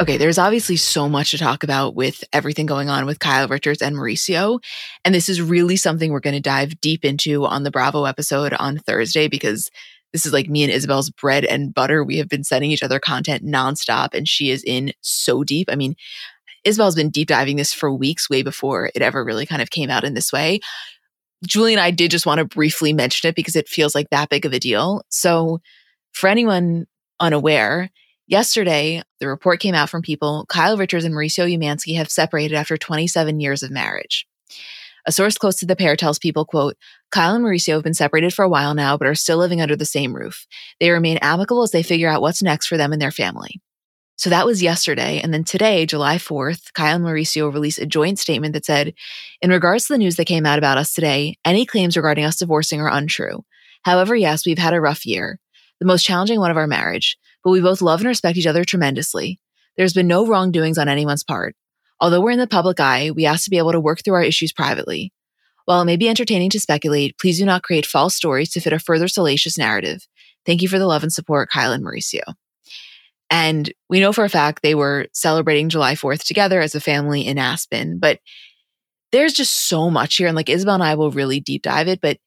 [0.00, 3.82] Okay, there's obviously so much to talk about with everything going on with Kyle Richards
[3.82, 4.60] and Mauricio.
[5.04, 8.54] And this is really something we're going to dive deep into on the Bravo episode
[8.54, 9.70] on Thursday because
[10.14, 12.04] this is like me and Isabel's bread and butter.
[12.04, 15.68] We have been sending each other content nonstop, and she is in so deep.
[15.70, 15.96] I mean,
[16.62, 19.90] Isabel's been deep diving this for weeks, way before it ever really kind of came
[19.90, 20.60] out in this way.
[21.44, 24.28] Julie and I did just want to briefly mention it because it feels like that
[24.28, 25.02] big of a deal.
[25.08, 25.60] So,
[26.12, 26.86] for anyone
[27.18, 27.90] unaware,
[28.28, 32.76] yesterday the report came out from people Kyle Richards and Mauricio Umansky have separated after
[32.76, 34.28] 27 years of marriage.
[35.06, 36.76] A source close to the pair tells people, quote,
[37.10, 39.76] Kyle and Mauricio have been separated for a while now, but are still living under
[39.76, 40.46] the same roof.
[40.80, 43.60] They remain amicable as they figure out what's next for them and their family.
[44.16, 45.20] So that was yesterday.
[45.22, 48.94] And then today, July 4th, Kyle and Mauricio released a joint statement that said,
[49.42, 52.36] In regards to the news that came out about us today, any claims regarding us
[52.36, 53.44] divorcing are untrue.
[53.82, 55.38] However, yes, we've had a rough year,
[55.80, 58.64] the most challenging one of our marriage, but we both love and respect each other
[58.64, 59.40] tremendously.
[59.76, 61.56] There's been no wrongdoings on anyone's part.
[62.00, 64.22] Although we're in the public eye, we ask to be able to work through our
[64.22, 65.12] issues privately.
[65.64, 68.72] While it may be entertaining to speculate, please do not create false stories to fit
[68.72, 70.06] a further salacious narrative.
[70.44, 72.34] Thank you for the love and support, Kyle and Mauricio.
[73.30, 77.26] And we know for a fact they were celebrating July 4th together as a family
[77.26, 77.98] in Aspen.
[77.98, 78.20] But
[79.12, 80.26] there's just so much here.
[80.26, 82.00] And like Isabel and I will really deep dive it.
[82.00, 82.18] But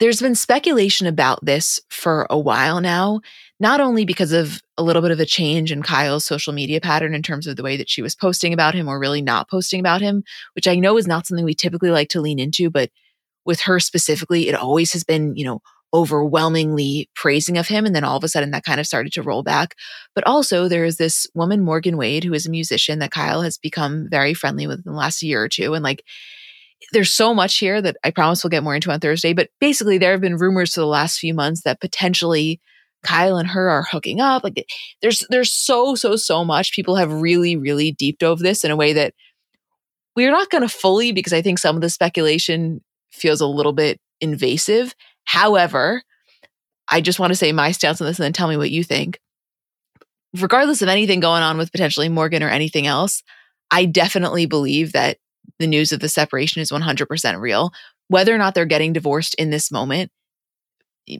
[0.00, 3.20] there's been speculation about this for a while now,
[3.60, 7.14] not only because of a little bit of a change in Kyle's social media pattern
[7.14, 9.80] in terms of the way that she was posting about him or really not posting
[9.80, 10.22] about him,
[10.54, 12.90] which I know is not something we typically like to lean into, but
[13.44, 15.60] with her specifically, it always has been, you know,
[15.94, 17.86] overwhelmingly praising of him.
[17.86, 19.74] And then all of a sudden that kind of started to roll back.
[20.14, 23.56] But also there is this woman, Morgan Wade, who is a musician that Kyle has
[23.56, 25.74] become very friendly with in the last year or two.
[25.74, 26.04] And like,
[26.92, 29.32] there's so much here that I promise we'll get more into on Thursday.
[29.32, 32.60] But basically, there have been rumors for the last few months that potentially
[33.02, 34.44] Kyle and her are hooking up.
[34.44, 34.66] Like
[35.02, 36.72] there's there's so so so much.
[36.72, 39.14] People have really really deep dove this in a way that
[40.16, 42.82] we're not going to fully because I think some of the speculation
[43.12, 44.94] feels a little bit invasive.
[45.24, 46.02] However,
[46.88, 48.82] I just want to say my stance on this and then tell me what you
[48.82, 49.20] think.
[50.36, 53.22] Regardless of anything going on with potentially Morgan or anything else,
[53.70, 55.18] I definitely believe that
[55.58, 57.70] the news of the separation is 100% real.
[58.08, 60.10] Whether or not they're getting divorced in this moment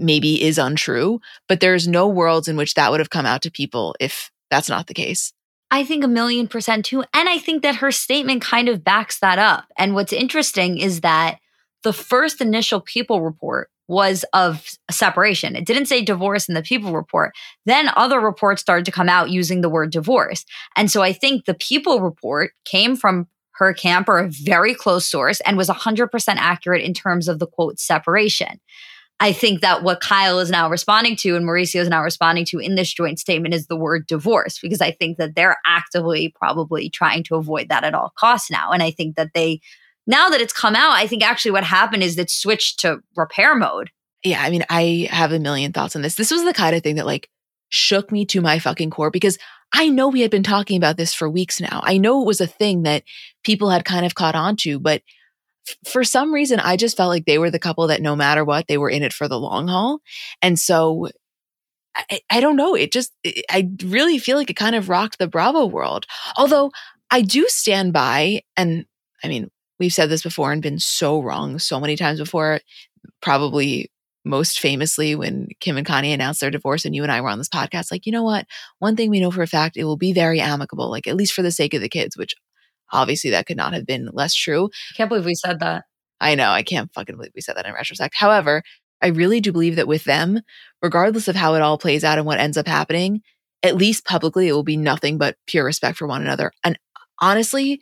[0.01, 3.51] maybe is untrue, but there's no worlds in which that would have come out to
[3.51, 5.33] people if that's not the case.
[5.71, 7.05] I think a million percent too.
[7.13, 9.67] And I think that her statement kind of backs that up.
[9.77, 11.39] And what's interesting is that
[11.83, 15.57] the first initial people report was of separation.
[15.57, 17.33] It didn't say divorce in the people report.
[17.65, 20.45] Then other reports started to come out using the word divorce.
[20.77, 25.11] And so I think the people report came from her camp or a very close
[25.11, 28.61] source and was 100% accurate in terms of the quote separation.
[29.21, 32.59] I think that what Kyle is now responding to and Mauricio is now responding to
[32.61, 36.89] in this joint statement is the word divorce, because I think that they're actively probably
[36.89, 38.71] trying to avoid that at all costs now.
[38.71, 39.61] And I think that they,
[40.07, 43.57] now that it's come out, I think actually what happened is it switched to repair
[43.57, 43.91] mode.
[44.23, 44.41] Yeah.
[44.41, 46.15] I mean, I have a million thoughts on this.
[46.15, 47.29] This was the kind of thing that like
[47.71, 49.37] shook me to my fucking core because
[49.73, 51.81] I know we had been talking about this for weeks now.
[51.83, 53.03] I know it was a thing that
[53.45, 55.03] people had kind of caught on to, but
[55.87, 58.67] for some reason, I just felt like they were the couple that no matter what,
[58.69, 60.01] they were in it for the long haul.
[60.43, 61.09] And so
[61.95, 62.75] I, I don't know.
[62.75, 66.07] It just, it, I really feel like it kind of rocked the Bravo world.
[66.37, 66.71] Although
[67.11, 68.85] I do stand by, and
[69.25, 72.61] I mean, we've said this before and been so wrong so many times before,
[73.21, 73.91] probably
[74.25, 77.39] most famously when Kim and Kanye announced their divorce and you and I were on
[77.39, 78.47] this podcast, like, you know what?
[78.79, 81.33] One thing we know for a fact, it will be very amicable, like at least
[81.33, 82.35] for the sake of the kids, which
[82.93, 84.71] obviously that could not have been less true.
[84.93, 85.85] I Can't believe we said that.
[86.21, 86.51] I know.
[86.51, 88.15] I can't fucking believe we said that in retrospect.
[88.17, 88.63] However,
[89.01, 90.41] I really do believe that with them,
[90.83, 93.23] regardless of how it all plays out and what ends up happening,
[93.63, 96.53] at least publicly, it will be nothing but pure respect for one another.
[96.65, 96.79] And
[97.21, 97.81] honestly,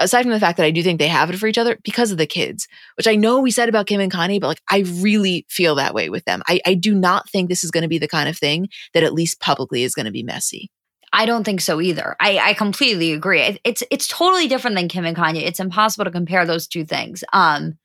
[0.00, 2.10] aside from the fact that I do think they have it for each other because
[2.10, 4.84] of the kids, which I know we said about Kim and Kanye, but like I
[5.00, 6.42] really feel that way with them.
[6.46, 9.02] I, I do not think this is going to be the kind of thing that
[9.02, 10.70] at least publicly is going to be messy.
[11.12, 12.16] I don't think so either.
[12.20, 13.58] I, I completely agree.
[13.64, 15.42] It's it's totally different than Kim and Kanye.
[15.42, 17.24] It's impossible to compare those two things.
[17.32, 17.78] Um,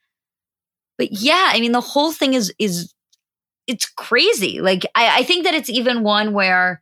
[0.98, 2.94] but yeah, I mean the whole thing is is
[3.68, 4.60] it's crazy.
[4.60, 6.82] Like I, I think that it's even one where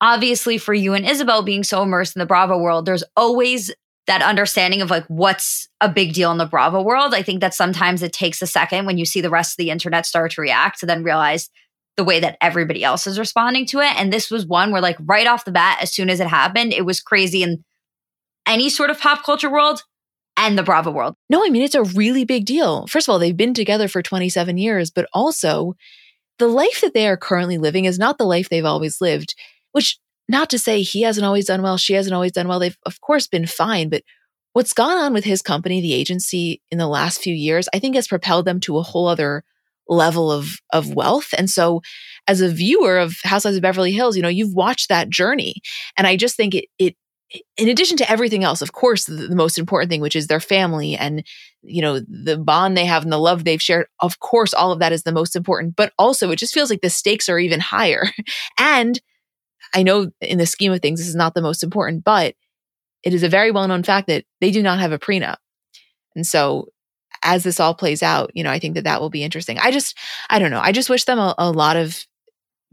[0.00, 3.72] obviously for you and Isabel being so immersed in the Bravo world, there's always
[4.06, 7.14] that understanding of like what's a big deal in the Bravo world.
[7.14, 9.70] I think that sometimes it takes a second when you see the rest of the
[9.70, 11.48] internet start to react to then realize
[11.96, 13.94] the way that everybody else is responding to it.
[13.96, 16.72] And this was one where, like, right off the bat, as soon as it happened,
[16.72, 17.64] it was crazy in
[18.46, 19.82] any sort of pop culture world
[20.36, 21.14] and the Bravo world.
[21.28, 22.86] No, I mean, it's a really big deal.
[22.86, 25.74] First of all, they've been together for 27 years, but also
[26.38, 29.34] the life that they are currently living is not the life they've always lived,
[29.72, 29.98] which
[30.28, 32.58] not to say he hasn't always done well, she hasn't always done well.
[32.58, 34.02] They've, of course, been fine, but
[34.52, 37.94] what's gone on with his company, the agency, in the last few years, I think
[37.94, 39.44] has propelled them to a whole other
[39.90, 41.34] level of of wealth.
[41.36, 41.82] And so
[42.26, 45.56] as a viewer of Housewives of Beverly Hills, you know, you've watched that journey.
[45.98, 46.96] And I just think it it
[47.56, 50.40] in addition to everything else, of course, the, the, most important thing, which is their
[50.40, 51.24] family and,
[51.62, 54.80] you know, the bond they have and the love they've shared, of course, all of
[54.80, 55.76] that is the most important.
[55.76, 58.08] But also, it just feels like the stakes are even higher.
[58.58, 59.00] and
[59.72, 62.34] I know in the scheme of things, this is not the most important, but
[63.04, 65.36] it is a very well known fact that they do not have a prenup.
[66.16, 66.66] And so
[67.22, 69.58] as this all plays out, you know, I think that that will be interesting.
[69.58, 69.96] I just,
[70.28, 70.60] I don't know.
[70.60, 72.06] I just wish them a, a lot of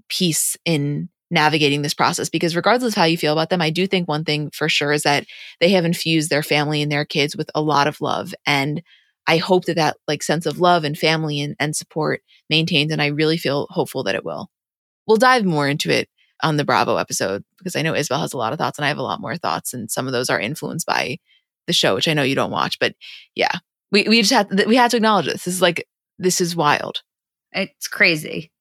[0.09, 3.85] peace in navigating this process because regardless of how you feel about them, I do
[3.85, 5.25] think one thing for sure is that
[5.59, 8.33] they have infused their family and their kids with a lot of love.
[8.45, 8.81] And
[9.27, 12.91] I hope that that like sense of love and family and, and support maintains.
[12.93, 14.49] And I really feel hopeful that it will.
[15.05, 16.09] We'll dive more into it
[16.43, 18.89] on the Bravo episode because I know Isabel has a lot of thoughts and I
[18.89, 19.73] have a lot more thoughts.
[19.73, 21.17] And some of those are influenced by
[21.65, 22.95] the show, which I know you don't watch, but
[23.35, 23.51] yeah,
[23.91, 25.45] we we just had we had to acknowledge this.
[25.45, 27.01] This is like this is wild.
[27.51, 28.51] It's crazy.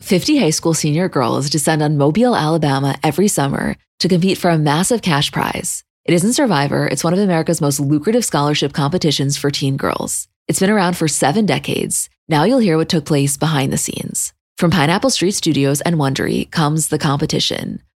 [0.00, 4.58] Fifty high school senior girls descend on Mobile, Alabama every summer to compete for a
[4.58, 5.82] massive cash prize.
[6.04, 10.28] It isn't Survivor, it's one of America's most lucrative scholarship competitions for teen girls.
[10.46, 12.10] It's been around for seven decades.
[12.28, 14.34] Now you'll hear what took place behind the scenes.
[14.58, 17.82] From Pineapple Street Studios and Wondery comes The Competition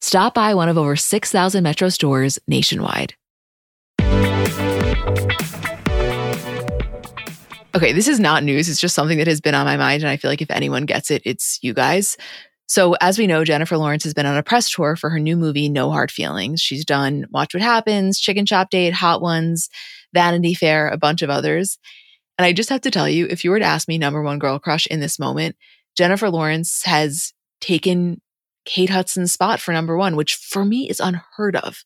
[0.00, 3.14] Stop by one of over 6,000 Metro stores nationwide.
[7.74, 8.68] Okay, this is not news.
[8.68, 10.02] It's just something that has been on my mind.
[10.02, 12.16] And I feel like if anyone gets it, it's you guys.
[12.66, 15.36] So, as we know, Jennifer Lawrence has been on a press tour for her new
[15.36, 16.60] movie, No Hard Feelings.
[16.60, 19.68] She's done Watch What Happens, Chicken Shop Date, Hot Ones,
[20.12, 21.78] Vanity Fair, a bunch of others.
[22.36, 24.38] And I just have to tell you, if you were to ask me number one
[24.38, 25.56] girl crush in this moment,
[25.96, 28.20] Jennifer Lawrence has taken
[28.68, 31.84] Kate Hudson's spot for number one, which for me is unheard of.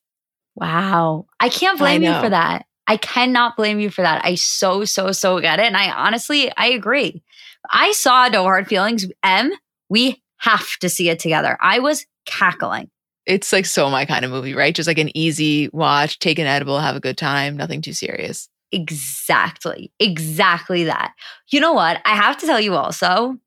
[0.56, 1.26] Wow.
[1.38, 2.66] I can't blame I you for that.
[2.88, 4.24] I cannot blame you for that.
[4.24, 5.66] I so, so, so get it.
[5.66, 7.22] And I honestly, I agree.
[7.70, 9.06] I saw No Hard Feelings.
[9.22, 9.52] M,
[9.88, 11.56] we have to see it together.
[11.60, 12.90] I was cackling.
[13.24, 14.74] It's like so my kind of movie, right?
[14.74, 18.48] Just like an easy watch, take an edible, have a good time, nothing too serious.
[18.72, 19.92] Exactly.
[20.00, 21.14] Exactly that.
[21.50, 22.02] You know what?
[22.04, 23.38] I have to tell you also,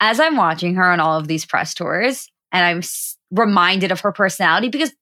[0.00, 2.82] as I'm watching her on all of these press tours, and I'm
[3.30, 4.92] reminded of her personality because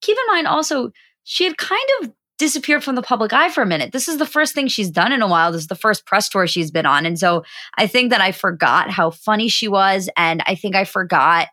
[0.00, 0.90] keep in mind also,
[1.24, 3.92] she had kind of disappeared from the public eye for a minute.
[3.92, 5.52] This is the first thing she's done in a while.
[5.52, 7.04] This is the first press tour she's been on.
[7.04, 7.44] And so
[7.76, 10.08] I think that I forgot how funny she was.
[10.16, 11.48] And I think I forgot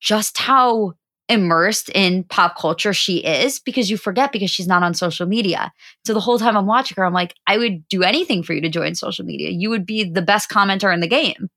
[0.00, 0.92] just how
[1.28, 5.72] immersed in pop culture she is because you forget because she's not on social media.
[6.06, 8.60] So the whole time I'm watching her, I'm like, I would do anything for you
[8.60, 9.50] to join social media.
[9.50, 11.48] You would be the best commenter in the game.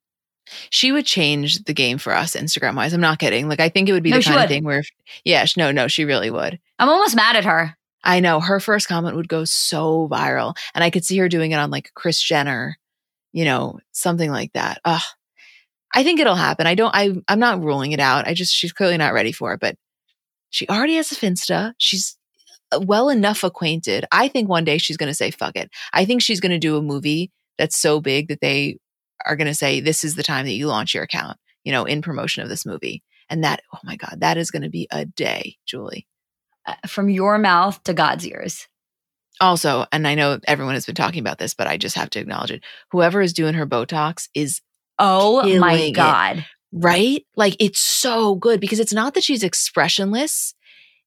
[0.69, 2.93] She would change the game for us Instagram wise.
[2.93, 3.49] I'm not kidding.
[3.49, 4.43] Like I think it would be no, the kind would.
[4.43, 4.89] of thing where, if,
[5.23, 6.59] yeah, no, no, she really would.
[6.79, 7.75] I'm almost mad at her.
[8.03, 11.51] I know her first comment would go so viral, and I could see her doing
[11.51, 12.77] it on like Kris Jenner,
[13.33, 14.79] you know, something like that.
[14.85, 15.01] Ugh.
[15.95, 16.67] I think it'll happen.
[16.67, 18.27] I don't, I, I'm not ruling it out.
[18.27, 19.75] I just, she's clearly not ready for it, but
[20.49, 21.73] she already has a Finsta.
[21.77, 22.17] She's
[22.71, 24.05] uh, well enough acquainted.
[24.11, 25.71] I think one day she's going to say, fuck it.
[25.93, 28.77] I think she's going to do a movie that's so big that they
[29.25, 31.85] are going to say, this is the time that you launch your account, you know,
[31.85, 33.03] in promotion of this movie.
[33.29, 36.07] And that, oh my God, that is going to be a day, Julie.
[36.65, 38.67] Uh, from your mouth to God's ears.
[39.39, 42.19] Also, and I know everyone has been talking about this, but I just have to
[42.19, 42.63] acknowledge it.
[42.91, 44.61] Whoever is doing her Botox is
[44.99, 46.39] Oh my God.
[46.39, 47.25] It, right?
[47.35, 50.55] Like it's so good because it's not that she's expressionless.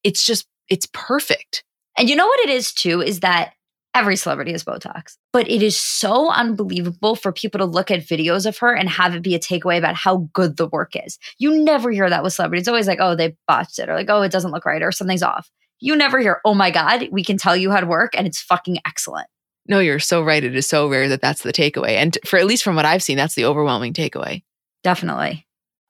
[0.04, 1.64] It's just, it's perfect.
[1.98, 3.02] And you know what it is too?
[3.02, 3.52] Is that
[3.94, 8.46] every celebrity has Botox, but it is so unbelievable for people to look at videos
[8.46, 11.18] of her and have it be a takeaway about how good the work is.
[11.38, 12.62] You never hear that with celebrities.
[12.62, 14.92] It's always like, oh, they botched it, or like, oh, it doesn't look right, or
[14.92, 15.50] something's off.
[15.80, 18.40] You never hear, oh my God, we can tell you how to work and it's
[18.40, 19.26] fucking excellent.
[19.66, 20.42] No, you're so right.
[20.42, 21.90] It is so rare that that's the takeaway.
[21.90, 24.42] And for at least from what I've seen, that's the overwhelming takeaway.
[24.82, 25.46] Definitely.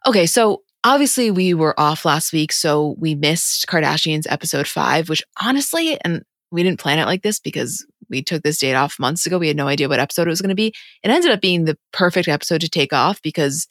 [0.06, 5.22] Okay, so obviously we were off last week, so we missed Kardashians episode five, which
[5.42, 6.22] honestly, and
[6.52, 9.38] we didn't plan it like this because we took this date off months ago.
[9.38, 10.74] We had no idea what episode it was going to be.
[11.02, 13.68] It ended up being the perfect episode to take off because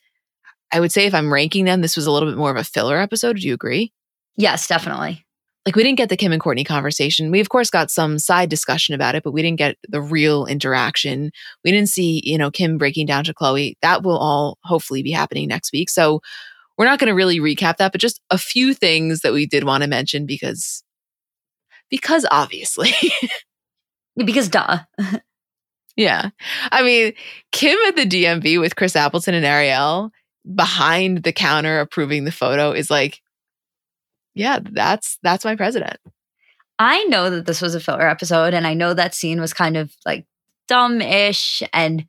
[0.71, 2.63] I would say if I'm ranking them, this was a little bit more of a
[2.63, 3.37] filler episode.
[3.37, 3.91] Do you agree?
[4.35, 5.25] Yes, definitely
[5.69, 7.29] like we didn't get the Kim and Kourtney conversation.
[7.29, 10.45] We of course got some side discussion about it, but we didn't get the real
[10.47, 11.31] interaction.
[11.63, 13.73] We didn't see, you know, Kim breaking down to Khloé.
[13.83, 15.89] That will all hopefully be happening next week.
[15.89, 16.21] So
[16.77, 19.63] we're not going to really recap that, but just a few things that we did
[19.63, 20.83] want to mention because
[21.89, 22.93] because obviously.
[24.25, 24.79] because duh.
[25.95, 26.29] yeah.
[26.71, 27.13] I mean,
[27.51, 30.11] Kim at the DMV with Chris Appleton and Ariel
[30.55, 33.21] behind the counter approving the photo is like
[34.35, 35.97] yeah, that's that's my president.
[36.77, 39.75] I know that this was a filler episode, and I know that scene was kind
[39.75, 40.25] of like
[40.67, 42.05] dumb-ish, and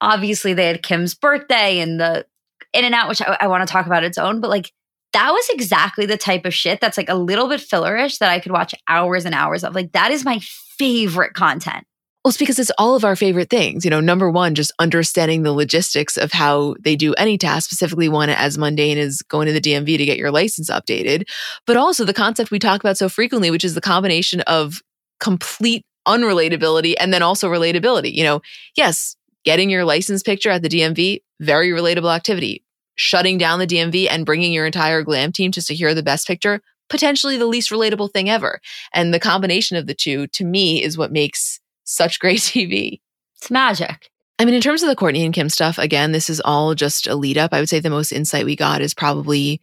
[0.00, 2.24] obviously they had Kim's birthday and the
[2.72, 4.72] in and out, which I, I want to talk about its own, but like
[5.12, 8.40] that was exactly the type of shit that's like a little bit fillerish that I
[8.40, 9.74] could watch hours and hours of.
[9.74, 10.40] Like that is my
[10.78, 11.86] favorite content.
[12.24, 13.84] Well, it's because it's all of our favorite things.
[13.84, 18.08] You know, number one, just understanding the logistics of how they do any task, specifically
[18.08, 21.28] one as mundane as going to the DMV to get your license updated,
[21.66, 24.82] but also the concept we talk about so frequently, which is the combination of
[25.18, 28.12] complete unrelatability and then also relatability.
[28.12, 28.40] You know,
[28.76, 32.62] yes, getting your license picture at the DMV, very relatable activity.
[33.02, 36.60] Shutting down the DMV and bringing your entire glam team to secure the best picture,
[36.88, 38.60] potentially the least relatable thing ever.
[38.94, 43.00] And the combination of the two, to me, is what makes such great TV.
[43.38, 44.08] It's magic.
[44.38, 47.08] I mean, in terms of the Kourtney and Kim stuff, again, this is all just
[47.08, 47.52] a lead up.
[47.52, 49.60] I would say the most insight we got is probably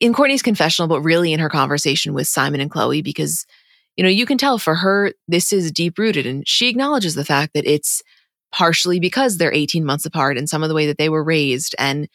[0.00, 3.46] in Kourtney's confessional, but really in her conversation with Simon and Khloé, because,
[3.96, 6.26] you know, you can tell for her, this is deep rooted.
[6.26, 8.02] And she acknowledges the fact that it's
[8.50, 11.76] partially because they're 18 months apart and some of the way that they were raised.
[11.78, 12.08] And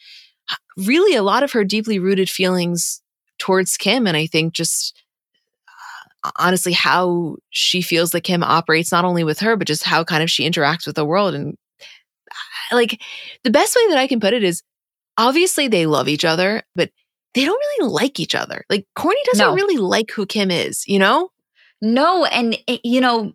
[0.76, 3.00] really a lot of her deeply rooted feelings
[3.38, 4.06] towards Kim.
[4.06, 5.00] And I think just
[6.38, 10.22] honestly how she feels that Kim operates, not only with her, but just how kind
[10.22, 11.34] of she interacts with the world.
[11.34, 11.56] And
[12.72, 13.00] like
[13.42, 14.62] the best way that I can put it is
[15.18, 16.90] obviously they love each other, but
[17.34, 18.64] they don't really like each other.
[18.70, 19.54] Like Kourtney doesn't no.
[19.54, 21.30] really like who Kim is, you know?
[21.82, 22.24] No.
[22.24, 23.32] And, eh, you know,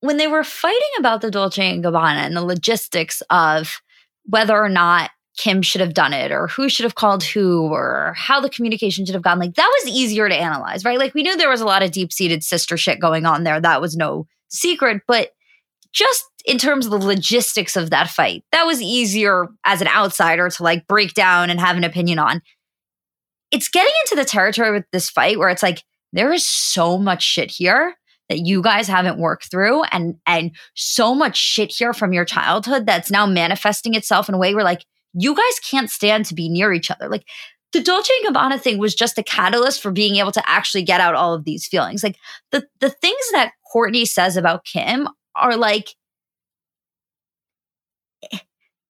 [0.00, 3.80] when they were fighting about the Dolce and Gabbana and the logistics of
[4.24, 8.12] whether or not Kim should have done it or who should have called who or
[8.16, 9.38] how the communication should have gone.
[9.38, 10.98] Like that was easier to analyze, right?
[10.98, 13.60] Like we knew there was a lot of deep seated sister shit going on there.
[13.60, 15.02] That was no secret.
[15.06, 15.30] But
[15.92, 20.50] just in terms of the logistics of that fight, that was easier as an outsider
[20.50, 22.42] to like break down and have an opinion on.
[23.50, 25.82] It's getting into the territory with this fight where it's like,
[26.12, 27.94] there is so much shit here
[28.28, 32.86] that you guys haven't worked through and and so much shit here from your childhood
[32.86, 34.84] that's now manifesting itself in a way where like
[35.18, 37.08] you guys can't stand to be near each other.
[37.08, 37.24] Like
[37.72, 41.00] the Dolce and Gabbana thing was just a catalyst for being able to actually get
[41.00, 42.02] out all of these feelings.
[42.02, 42.16] Like
[42.50, 45.90] the the things that Kourtney says about Kim are like
[48.32, 48.38] eh,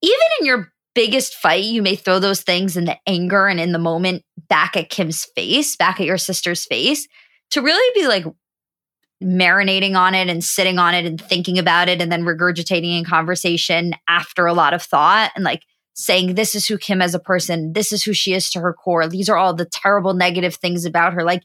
[0.03, 3.73] even in your biggest fight, you may throw those things in the anger and in
[3.73, 7.07] the moment back at Kim's face, back at your sister's face,
[7.51, 8.25] to really be like
[9.23, 13.05] marinating on it and sitting on it and thinking about it and then regurgitating in
[13.05, 15.63] conversation after a lot of thought and like
[15.99, 18.73] saying this is who Kim as a person, this is who she is to her
[18.73, 19.09] core.
[19.09, 21.25] These are all the terrible negative things about her.
[21.25, 21.43] Like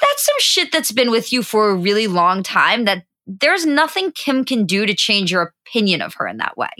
[0.00, 4.12] that's some shit that's been with you for a really long time that there's nothing
[4.12, 6.70] Kim can do to change your opinion of her in that way.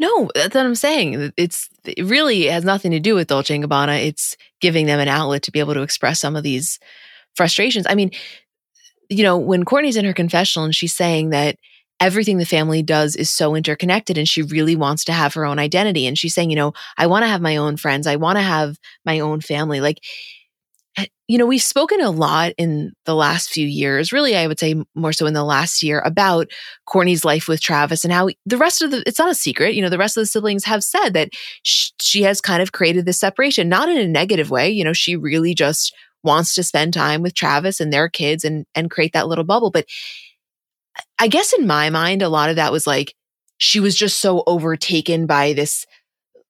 [0.00, 1.32] No, that's what I'm saying.
[1.36, 4.04] It's it really has nothing to do with Dolce and Gabbana.
[4.04, 6.80] It's giving them an outlet to be able to express some of these
[7.36, 7.86] frustrations.
[7.88, 8.10] I mean,
[9.08, 11.56] you know, when Kourtney's in her confessional and she's saying that
[12.00, 15.58] everything the family does is so interconnected and she really wants to have her own
[15.58, 16.06] identity.
[16.06, 18.06] And she's saying, you know, I want to have my own friends.
[18.06, 19.80] I want to have my own family.
[19.80, 20.00] Like,
[20.96, 24.60] eh, you know, we've spoken a lot in the last few years, really, I would
[24.60, 26.48] say more so in the last year about
[26.88, 29.82] Kourtney's life with Travis and how the rest of the, it's not a secret, you
[29.82, 31.30] know, the rest of the siblings have said that
[31.62, 34.68] she has kind of created this separation, not in a negative way.
[34.70, 38.66] You know, she really just wants to spend time with Travis and their kids and,
[38.74, 39.70] and create that little bubble.
[39.70, 39.86] But
[41.18, 43.14] I guess in my mind, a lot of that was like,
[43.58, 45.86] she was just so overtaken by this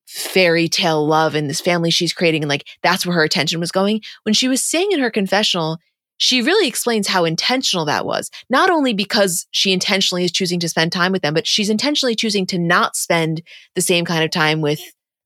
[0.06, 2.42] fairy tale love and this family she's creating.
[2.42, 4.00] And like, that's where her attention was going.
[4.22, 5.78] When she was saying in her confessional,
[6.16, 8.30] she really explains how intentional that was.
[8.48, 12.14] Not only because she intentionally is choosing to spend time with them, but she's intentionally
[12.14, 13.42] choosing to not spend
[13.74, 14.80] the same kind of time with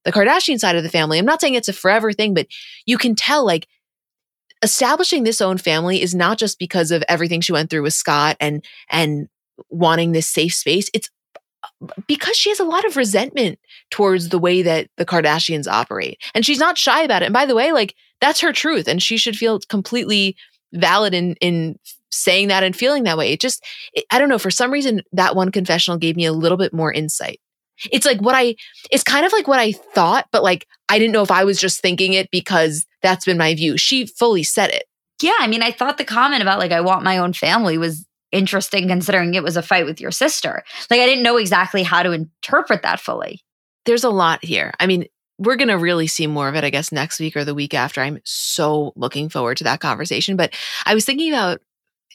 [0.04, 1.18] the Kardashian side of the family.
[1.18, 2.46] I'm not saying it's a forever thing, but
[2.86, 3.66] you can tell like
[4.62, 8.36] establishing this own family is not just because of everything she went through with Scott
[8.40, 9.28] and and
[9.70, 10.90] wanting this safe space.
[10.94, 11.10] It's
[11.64, 13.58] uh, because she has a lot of resentment
[13.90, 16.18] towards the way that the Kardashians operate.
[16.34, 17.26] And she's not shy about it.
[17.26, 20.36] And by the way, like that's her truth and she should feel completely
[20.72, 21.78] valid in in
[22.10, 23.32] saying that and feeling that way.
[23.32, 26.32] It just it, I don't know, for some reason that one confessional gave me a
[26.32, 27.40] little bit more insight.
[27.92, 28.54] It's like what I
[28.90, 31.60] it's kind of like what I thought, but like I didn't know if I was
[31.60, 33.76] just thinking it because that's been my view.
[33.76, 34.84] She fully said it.
[35.22, 38.06] Yeah, I mean, I thought the comment about like I want my own family was
[38.30, 40.62] interesting considering it was a fight with your sister.
[40.90, 43.42] Like I didn't know exactly how to interpret that fully.
[43.86, 44.72] There's a lot here.
[44.78, 45.06] I mean,
[45.38, 47.72] we're going to really see more of it, I guess, next week or the week
[47.72, 48.00] after.
[48.00, 50.36] I'm so looking forward to that conversation.
[50.36, 50.52] But
[50.84, 51.60] I was thinking about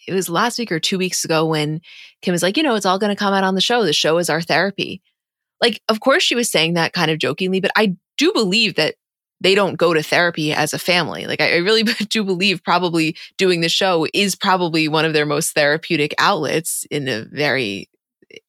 [0.08, 1.80] it was last week or two weeks ago when
[2.22, 3.84] Kim was like, you know, it's all going to come out on the show.
[3.84, 5.02] The show is our therapy.
[5.64, 8.96] Like, of course, she was saying that kind of jokingly, but I do believe that
[9.40, 11.26] they don't go to therapy as a family.
[11.26, 15.54] Like, I, really do believe probably doing the show is probably one of their most
[15.56, 17.90] therapeutic outlets in a very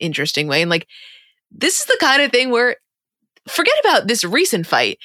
[0.00, 0.60] interesting way.
[0.60, 0.88] And like,
[1.52, 2.76] this is the kind of thing where
[3.48, 4.98] forget about this recent fight.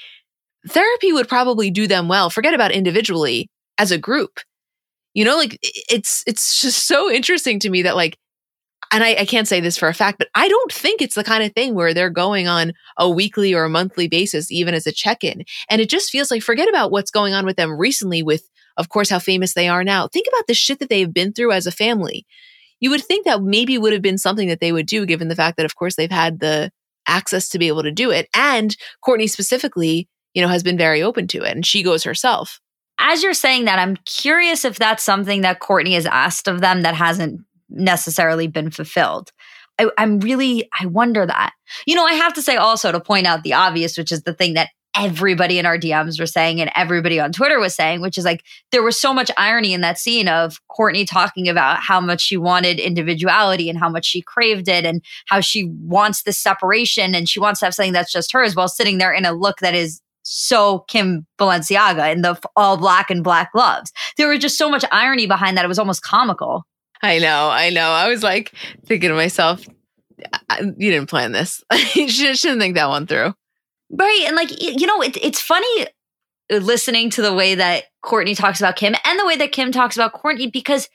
[0.67, 2.29] Therapy would probably do them well.
[2.29, 4.39] Forget about individually as a group.
[5.13, 8.17] You know, like it's it's just so interesting to me that like
[8.91, 11.23] and I, I, can't say this for a fact, but I don't think it's the
[11.23, 14.87] kind of thing where they're going on a weekly or a monthly basis, even as
[14.87, 15.43] a check in.
[15.69, 18.89] And it just feels like forget about what's going on with them recently, with, of
[18.89, 20.07] course, how famous they are now.
[20.07, 22.25] Think about the shit that they've been through as a family.
[22.79, 25.35] You would think that maybe would have been something that they would do, given the
[25.35, 26.71] fact that, of course, they've had the
[27.07, 28.27] access to be able to do it.
[28.33, 28.75] And
[29.05, 31.55] Kourtney specifically, you know, has been very open to it.
[31.55, 32.59] And she goes herself.
[32.99, 36.81] As you're saying that, I'm curious if that's something that Kourtney has asked of them
[36.81, 39.31] that hasn't necessarily been fulfilled.
[39.79, 41.53] I, I'm really, I wonder that.
[41.85, 44.33] You know, I have to say also to point out the obvious, which is the
[44.33, 48.17] thing that everybody in our DMs were saying and everybody on Twitter was saying, which
[48.17, 52.01] is like there was so much irony in that scene of Kourtney talking about how
[52.01, 56.37] much she wanted individuality and how much she craved it and how she wants this
[56.37, 59.31] separation and she wants to have something that's just hers while sitting there in a
[59.31, 63.91] look that is so Kim Balenciaga in the all black and black gloves.
[64.17, 65.65] There was just so much irony behind that.
[65.65, 66.65] It was almost comical.
[67.01, 67.89] I know, I know.
[67.89, 68.53] I was like
[68.85, 69.65] thinking to myself,
[70.59, 71.63] you didn't plan this.
[71.95, 73.33] you shouldn't think that one through.
[73.89, 74.23] Right.
[74.27, 75.87] And like, you know, it, it's funny
[76.51, 79.71] uh, listening to the way that Kourtney talks about Kim and the way that Kim
[79.71, 80.89] talks about Kourtney because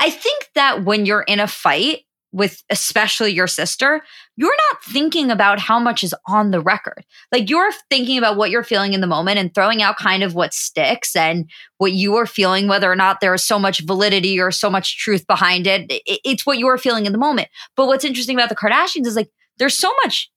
[0.00, 2.00] I think that when you're in a fight,
[2.32, 4.02] with especially your sister,
[4.36, 7.04] you're not thinking about how much is on the record.
[7.32, 10.34] Like you're thinking about what you're feeling in the moment and throwing out kind of
[10.34, 14.38] what sticks and what you are feeling, whether or not there is so much validity
[14.38, 15.86] or so much truth behind it.
[16.06, 17.48] It's what you're feeling in the moment.
[17.76, 20.30] But what's interesting about the Kardashians is like there's so much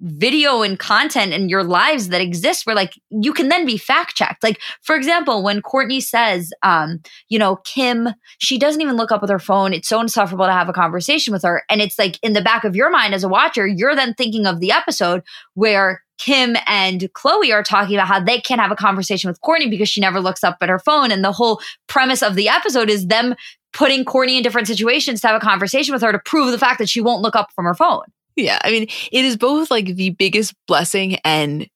[0.00, 4.14] video and content in your lives that exist where like you can then be fact
[4.14, 4.42] checked.
[4.42, 9.20] Like for example, when Kourtney says, um, you know, Kim, she doesn't even look up
[9.20, 9.72] with her phone.
[9.72, 11.64] It's so insufferable to have a conversation with her.
[11.68, 14.46] And it's like in the back of your mind as a watcher, you're then thinking
[14.46, 15.22] of the episode
[15.54, 19.70] where Kim and Khloé are talking about how they can't have a conversation with Kourtney
[19.70, 21.10] because she never looks up at her phone.
[21.10, 23.34] And the whole premise of the episode is them
[23.72, 26.78] putting Kourtney in different situations to have a conversation with her to prove the fact
[26.78, 28.02] that she won't look up from her phone.
[28.38, 28.60] Yeah.
[28.62, 31.68] I mean, it is both like the biggest blessing and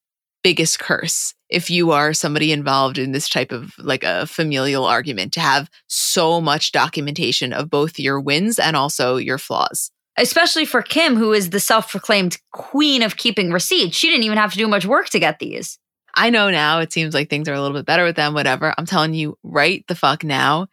[0.43, 5.33] biggest curse if you are somebody involved in this type of like a familial argument
[5.33, 9.91] to have so much documentation of both your wins and also your flaws.
[10.17, 13.97] Especially for Kim, who is the self proclaimed queen of keeping receipts.
[13.97, 15.77] She didn't even have to do much work to get these.
[16.15, 18.73] I know now it seems like things are a little bit better with them, whatever.
[18.77, 20.67] I'm telling you right the fuck now.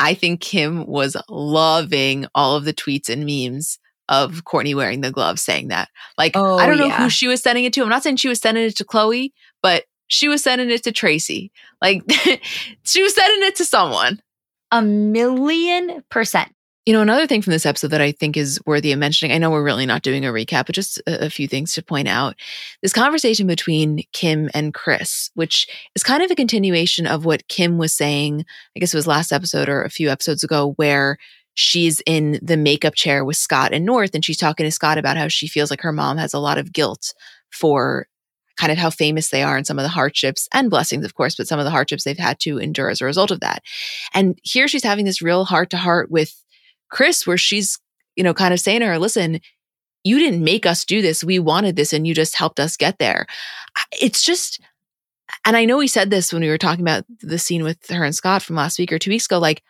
[0.00, 3.78] I think Kim was loving all of the tweets and memes
[4.08, 5.88] of Kourtney wearing the glove saying that.
[6.16, 7.02] Like, oh, I don't know yeah.
[7.02, 7.82] who she was sending it to.
[7.82, 9.32] I'm not saying she was sending it to Khloé,
[9.62, 11.52] but she was sending it to Tracy.
[11.82, 12.02] Like,
[12.84, 14.20] she was sending it to someone.
[14.70, 16.52] A million percent.
[16.88, 19.38] You know, another thing from this episode that I think is worthy of mentioning, I
[19.38, 22.08] know we're really not doing a recap, but just a, a, few things to point
[22.08, 22.34] out.
[22.80, 27.76] This conversation between Kim and Kris, which is kind of a continuation of what Kim
[27.76, 28.42] was saying,
[28.74, 31.18] I guess it was last episode or a few episodes ago, where
[31.58, 35.16] she's in the makeup chair with Scott and North, and she's talking to Scott about
[35.16, 37.12] how she feels like her mom has a lot of guilt
[37.50, 38.06] for
[38.56, 41.34] kind of how famous they are and some of the hardships and blessings, of course,
[41.34, 43.64] but some of the hardships they've had to endure as a result of that.
[44.14, 46.32] And here she's having this real heart to heart with
[46.92, 47.80] Kris, where she's,
[48.14, 49.40] you know, kind of saying to her, listen,
[50.04, 51.24] you didn't make us do this.
[51.24, 53.26] We wanted this and you just helped us get there.
[54.00, 54.60] It's just,
[55.44, 58.04] and I know we said this when we were talking about the scene with her
[58.04, 59.40] and Scott from last week or two weeks ago.
[59.40, 59.64] Like,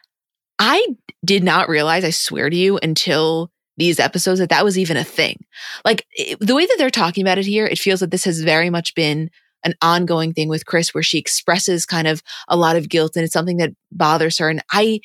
[0.58, 0.86] I
[1.24, 5.04] did not realize, I swear to you, until these episodes that that was even a
[5.04, 5.44] thing.
[5.84, 8.42] Like it, the way that they're talking about it here, it feels that this has
[8.42, 9.30] very much been
[9.64, 13.24] an ongoing thing with Kris where she expresses kind of a lot of guilt and
[13.24, 14.48] it's something that bothers her.
[14.48, 15.00] And I,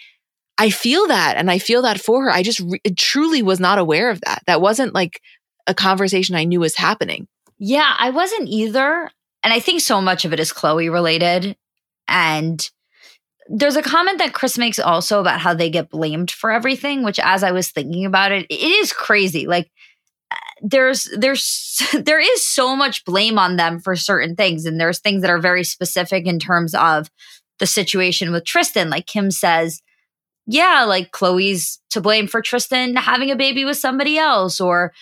[0.58, 2.32] I feel that and I feel that for her.
[2.32, 4.44] I just re- truly was not aware of that.
[4.48, 5.22] That wasn't like
[5.68, 7.28] a conversation I knew was happening.
[7.58, 9.10] Yeah, I wasn't either.
[9.44, 11.56] And I think so much of it is Khloé related.
[12.08, 12.70] And
[13.48, 17.20] there's a comment that Kris makes also about how they get blamed for everything, which
[17.20, 19.48] as I was thinking about it, it is crazy.
[19.48, 19.70] Like
[20.32, 25.00] uh, there's there's there is so much blame on them for certain things and there's
[25.00, 27.10] things that are very specific in terms of
[27.60, 28.90] the situation with Tristan.
[28.90, 29.82] Like Kim says,
[30.46, 34.94] yeah, like Khloé's to blame for Tristan having a baby with somebody else, or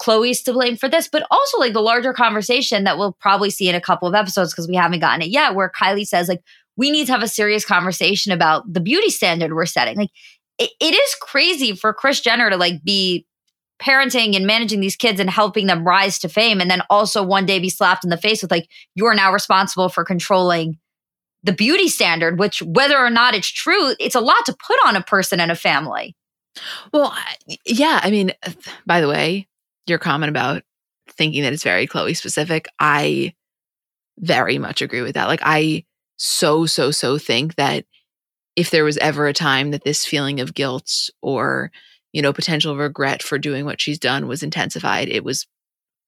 [0.00, 3.68] Khloé's to blame for this, but also like the larger conversation that we'll probably see
[3.68, 6.42] in a couple of episodes because we haven't gotten it yet, where Kylie says, like,
[6.78, 9.98] we need to have a serious conversation about the beauty standard we're setting.
[9.98, 10.10] Like,
[10.58, 13.26] it, it is crazy for Kris Jenner to like be
[13.82, 17.46] parenting and managing these kids and helping them rise to fame and then also one
[17.46, 20.78] day be slapped in the face with like you're now responsible for controlling
[21.44, 24.96] the beauty standard, which whether or not it's true, it's a lot to put on
[24.96, 26.16] a person and a family.
[26.92, 27.16] Well,
[27.64, 28.00] yeah.
[28.02, 28.32] I mean,
[28.86, 29.46] by the way,
[29.86, 30.62] your comment about
[31.08, 33.34] thinking that it's very Khloé specific, I
[34.18, 35.28] very much agree with that.
[35.28, 35.84] Like, I
[36.18, 37.84] so, so, so think that
[38.56, 41.70] if there was ever a time that this feeling of guilt or,
[42.12, 45.46] you know, potential regret for doing what she's done was intensified, it was,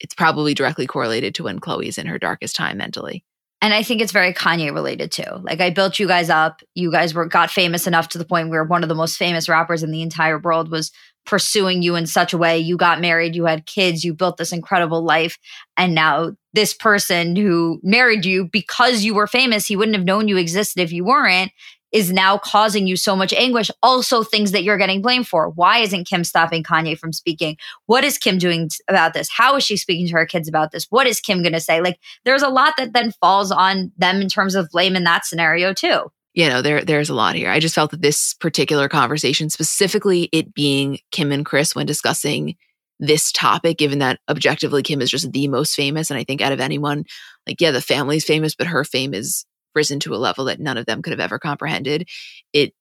[0.00, 3.24] it's probably directly correlated to when Khloé's in her darkest time mentally.
[3.62, 5.30] And I think it's very Kanye related too.
[5.42, 6.62] Like I built you guys up.
[6.74, 9.48] You guys were got famous enough to the point where one of the most famous
[9.48, 10.90] rappers in the entire world was
[11.26, 12.58] pursuing you in such a way.
[12.58, 15.38] You got married, you had kids, you built this incredible life.
[15.76, 20.26] And now this person who married you because you were famous, he wouldn't have known
[20.26, 21.52] you existed if you weren't
[21.92, 23.70] is now causing you so much anguish.
[23.82, 25.48] Also, things that you're getting blamed for.
[25.50, 27.56] Why isn't Kim stopping Kanye from speaking?
[27.86, 29.28] What is Kim doing about this?
[29.28, 30.86] How is she speaking to her kids about this?
[30.90, 31.80] What is Kim going to say?
[31.80, 35.24] Like, there's a lot that then falls on them in terms of blame in that
[35.24, 36.10] scenario, too.
[36.32, 37.50] You know, there there's a lot here.
[37.50, 42.56] I just felt that this particular conversation, specifically it being Kim and Kris when discussing
[43.00, 46.10] this topic, given that objectively Kim is just the most famous.
[46.10, 47.04] And I think out of anyone,
[47.46, 49.44] like, yeah, the family's famous, but her fame is
[49.74, 52.08] risen to a level that none of them could have ever comprehended.
[52.52, 52.74] It,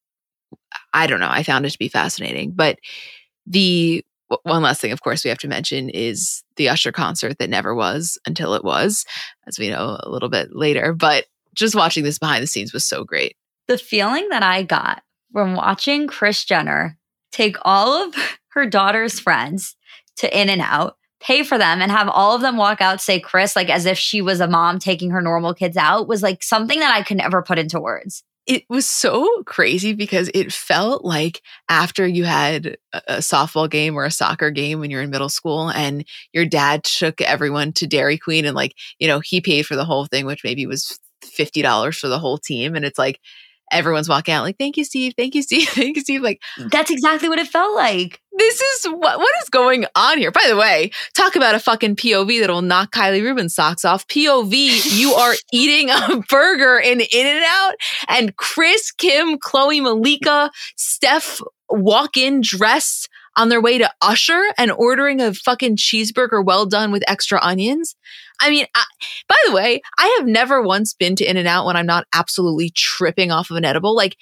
[0.93, 2.51] I don't know, I found it to be fascinating.
[2.51, 2.79] But
[3.45, 4.05] the
[4.43, 7.73] one last thing, of course, we have to mention is the Usher concert that never
[7.73, 9.05] was until it was,
[9.47, 10.93] as we know a little bit later.
[10.93, 11.25] But
[11.55, 13.35] just watching this behind the scenes was so great.
[13.67, 16.97] The feeling that I got from watching Kris Jenner
[17.31, 18.15] take all of
[18.49, 19.75] her daughter's friends
[20.17, 23.19] to In and Out pay for them and have all of them walk out say
[23.19, 26.41] Kris like as if she was a mom taking her normal kids out was like
[26.43, 28.23] something that I could never put into words.
[28.47, 34.05] It was so crazy because it felt like after you had a softball game or
[34.05, 36.03] a soccer game when you're in middle school and
[36.33, 39.85] your dad took everyone to Dairy Queen and like, you know, he paid for the
[39.85, 42.73] whole thing, which maybe was $50 for the whole team.
[42.73, 43.19] And it's like,
[43.71, 45.13] everyone's walking out like, thank you, Steve.
[45.17, 45.69] Thank you, Steve.
[45.79, 46.21] Thank you, Steve.
[46.21, 46.69] Like, mm.
[46.71, 48.21] that's exactly what it felt like.
[48.37, 50.31] This is what, what is going on here.
[50.31, 54.07] By the way, talk about a fucking POV that'll knock Kylie Rubin's socks off.
[54.07, 57.75] POV, you are eating a burger in In and Out,
[58.07, 64.71] and Kris, Kim, Khloé, Malika, Steph walk in dressed on their way to Usher and
[64.71, 67.95] ordering a fucking cheeseburger well done with extra onions.
[68.39, 68.83] I mean, I,
[69.27, 72.05] by the way, I have never once been to In and Out when I'm not
[72.13, 73.95] absolutely tripping off of an edible.
[73.95, 74.15] Like,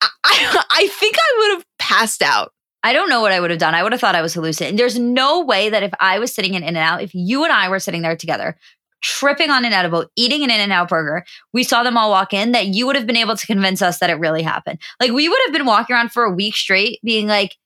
[0.00, 2.52] I, I, I think I would have passed out.
[2.82, 3.74] I don't know what I would have done.
[3.74, 4.76] I would have thought I was hallucinating.
[4.76, 7.52] There's no way that if I was sitting in In and Out, if you and
[7.52, 8.56] I were sitting there together,
[9.00, 11.24] tripping on an edible, eating an In and Out burger,
[11.54, 13.98] we saw them all walk in, that you would have been able to convince us
[13.98, 14.80] that it really happened.
[15.00, 17.56] Like, we would have been walking around for a week straight being like,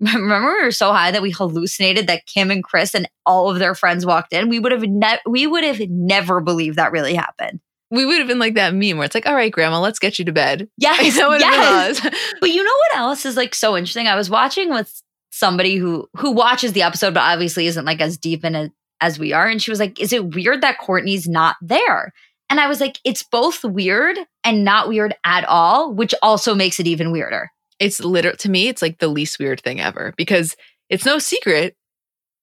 [0.14, 3.58] remember we were so high that we hallucinated that Kim and Kris and all of
[3.58, 4.48] their friends walked in.
[4.48, 7.60] We would have ne- we would have never believed that really happened.
[7.90, 10.18] we would have been like that meme where it's like, all right, grandma, let's get
[10.18, 10.68] you to bed.
[10.78, 12.34] Yes, That would have yes.
[12.40, 14.06] But you know what else is like so interesting?
[14.06, 18.16] I was watching with somebody who who watches the episode, but obviously isn't like as
[18.16, 19.46] deep in it as we are.
[19.46, 22.12] And she was like, "Is it weird that Kourtney's not there?"
[22.50, 26.80] And I was like, "It's both weird and not weird at all, which also makes
[26.80, 27.50] it even weirder."
[27.80, 30.56] It's literal to me, it's like the least weird thing ever because
[30.88, 31.76] it's no secret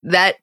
[0.03, 0.35] that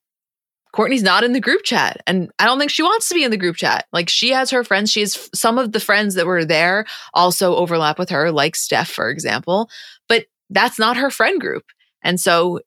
[0.75, 2.01] Kourtney's not in the group chat.
[2.07, 3.87] And I don't think she wants to be in the group chat.
[3.93, 4.91] Like she has her friends.
[4.91, 8.91] She has some of the friends that were there also overlap with her, like Steph,
[8.91, 9.71] for example.
[10.09, 11.65] But that's not her friend group.
[12.03, 12.61] And so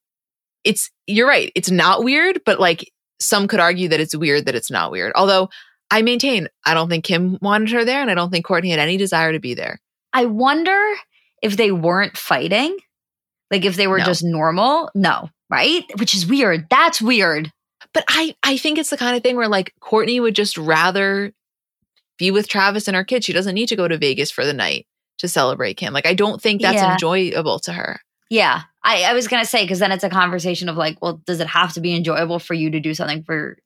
[0.64, 1.52] it's, you're right.
[1.54, 5.12] It's not weird, but like some could argue that it's weird that it's not weird.
[5.16, 5.50] Although
[5.92, 8.80] I maintain, I don't think Kim wanted her there and I don't think Kourtney had
[8.80, 9.80] any desire to be there.
[10.14, 10.82] I wonder
[11.42, 12.78] if they weren't fighting,
[13.52, 14.06] like if they were No.
[14.06, 14.90] just normal.
[14.96, 15.84] No, right?
[15.98, 16.68] Which is weird.
[16.70, 17.52] That's weird.
[17.94, 21.32] But I I think it's the kind of thing where like Kourtney would just rather
[22.18, 23.26] be with Travis and her kids.
[23.26, 24.86] She doesn't need to go to Vegas for the night
[25.20, 25.94] to celebrate Kim.
[25.94, 26.94] Like I don't think that's Yeah.
[26.94, 28.00] enjoyable to her.
[28.30, 28.64] Yeah.
[28.84, 31.40] I, I was going to say, because then it's a conversation of like, well, does
[31.40, 33.58] it have to be enjoyable for you to do something for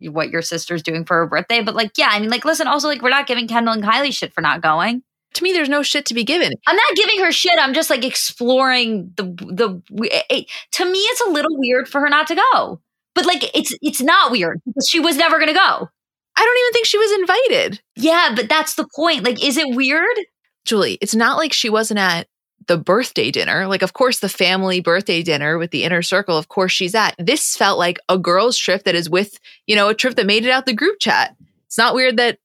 [0.00, 1.62] what your sister's doing for her birthday?
[1.62, 4.12] But like, yeah, I mean, like, listen, also, like, we're not giving Kendall and Kylie
[4.12, 5.02] shit for not going.
[5.34, 6.52] To me, there's no shit to be given.
[6.66, 7.58] I'm not giving her shit.
[7.58, 11.88] I'm just like exploring the, the, it, eh, eh, to me, it's a little weird
[11.88, 12.80] for her not to go.
[13.14, 15.88] But like, it's, it's not weird because she was never going to go.
[16.34, 17.82] I don't even think she was invited.
[17.96, 18.32] Yeah.
[18.34, 19.24] But that's the point.
[19.24, 20.16] Like, is it weird?
[20.64, 22.26] Julie, it's not like she wasn't at
[22.68, 23.66] the birthday dinner.
[23.66, 27.14] Like, of course, the family birthday dinner with the inner circle, of course, she's at.
[27.18, 30.44] This felt like a girl's trip that is with, you know, a trip that made
[30.44, 31.36] it out the group chat.
[31.66, 32.38] It's not weird that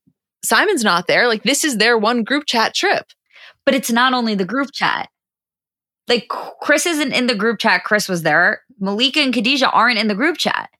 [0.44, 1.26] Simon's not there.
[1.28, 3.06] Like, this is their one group chat trip.
[3.68, 5.10] but it's not only the group chat.
[6.08, 6.28] Like
[6.62, 7.84] Kris isn't in the group chat.
[7.84, 8.62] Kris was there.
[8.80, 10.70] Malika and Khadijah aren't in the group chat.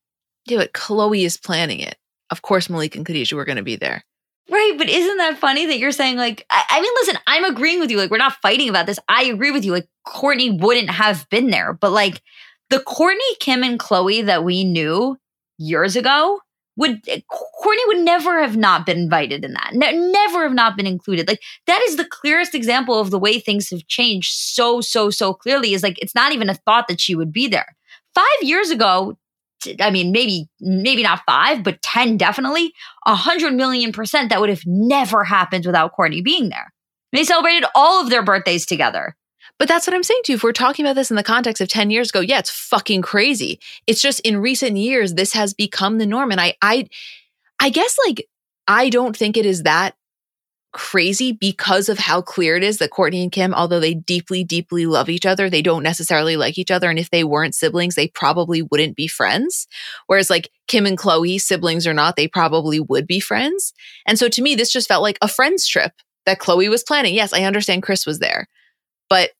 [0.46, 1.96] Yeah, but Khloé is planning it.
[2.30, 4.02] Of course, Malika and Khadijah were going to be there.
[4.50, 4.72] Right.
[4.78, 7.90] But isn't that funny that you're saying, like, I, I mean, listen, I'm agreeing with
[7.90, 7.98] you.
[7.98, 8.98] Like, we're not fighting about this.
[9.06, 9.72] I agree with you.
[9.72, 11.74] Like, Kourtney wouldn't have been there.
[11.74, 12.22] But like,
[12.70, 15.18] the Kourtney, Kim, and Khloé that we knew
[15.58, 16.40] years ago
[16.78, 19.72] would, eh, Kourtney would never have not been invited in that.
[19.74, 21.28] Ne- never have not been included.
[21.28, 25.34] Like, that is the clearest example of the way things have changed so, so, so
[25.34, 27.76] clearly is like, it's not even a thought that she would be there.
[28.14, 29.18] Five years ago,
[29.80, 32.72] I mean, maybe, maybe not five, but 10 definitely,
[33.06, 36.72] a hundred million percent that would have never happened without Kourtney being there.
[37.12, 39.16] They celebrated all of their birthdays together.
[39.58, 40.36] But that's what I'm saying to you.
[40.36, 43.02] If we're talking about this in the context of 10 years ago, yeah, it's fucking
[43.02, 43.58] crazy.
[43.86, 46.30] It's just in recent years, this has become the norm.
[46.30, 46.88] And I I
[47.60, 48.26] I guess like
[48.66, 49.94] I don't think it is that
[50.72, 54.86] crazy because of how clear it is that Kourtney and Kim, although they deeply, deeply
[54.86, 56.90] love each other, they don't necessarily like each other.
[56.90, 59.66] And if they weren't siblings, they probably wouldn't be friends.
[60.06, 63.72] Whereas like Kim and Khloé, siblings or not, they probably would be friends.
[64.06, 65.92] And so to me, this just felt like a friends trip
[66.26, 67.14] that Khloé was planning.
[67.14, 68.46] Yes, I understand Kris was there.
[69.08, 69.30] But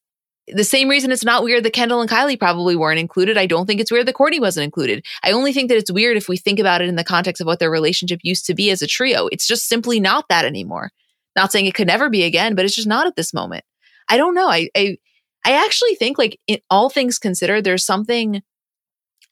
[0.55, 3.37] the same reason it's not weird that Kendall and Kylie probably weren't included.
[3.37, 5.05] I don't think it's weird that Kourtney wasn't included.
[5.23, 7.47] I only think that it's weird if we think about it in the context of
[7.47, 9.29] what their relationship used to be as a trio.
[9.29, 10.91] It's just simply not that anymore.
[11.37, 13.65] Not saying it could never be again, but it's just not at this moment.
[14.09, 14.49] I don't know.
[14.49, 14.97] I I,
[15.45, 18.43] I actually think like in all things considered, there's something.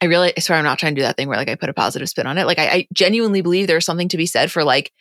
[0.01, 1.75] I really swear I'm not trying to do that thing where like I put a
[1.75, 2.47] positive spin on it.
[2.47, 4.93] Like I, I genuinely believe there's something to be said for like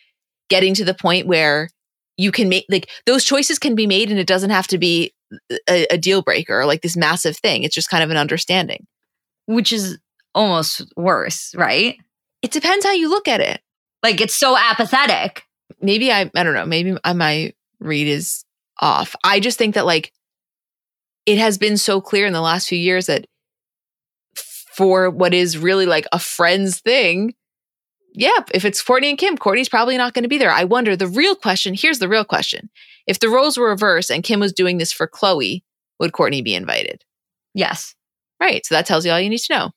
[0.50, 1.70] getting to the point where
[2.18, 5.14] you can make like those choices can be made and it doesn't have to be
[5.70, 7.64] a, a deal breaker or like this massive thing.
[7.64, 8.88] It's just kind of an understanding.
[9.48, 9.98] which is
[10.34, 11.98] almost worse, right?
[12.42, 13.62] It depends how you look at it.
[14.04, 15.44] Like it's so apathetic.
[15.82, 16.66] Maybe I I don't know.
[16.66, 18.46] Maybe my read is
[18.80, 19.16] off.
[19.24, 20.12] I just think that like
[21.26, 23.26] it has been so clear in the last few years that
[24.36, 27.34] for what is really like a friends thing,
[28.14, 30.52] yeah, if it's Kourtney and Kim, Kourtney's probably not going to be there.
[30.52, 31.74] I wonder the real question.
[31.74, 32.70] Here's the real question:
[33.08, 35.62] If the roles were reversed and Kim was doing this for Khloé,
[36.00, 37.04] would Kourtney be invited?
[37.54, 37.96] Yes.
[38.40, 38.66] Right.
[38.66, 39.72] So that tells you all you need to know.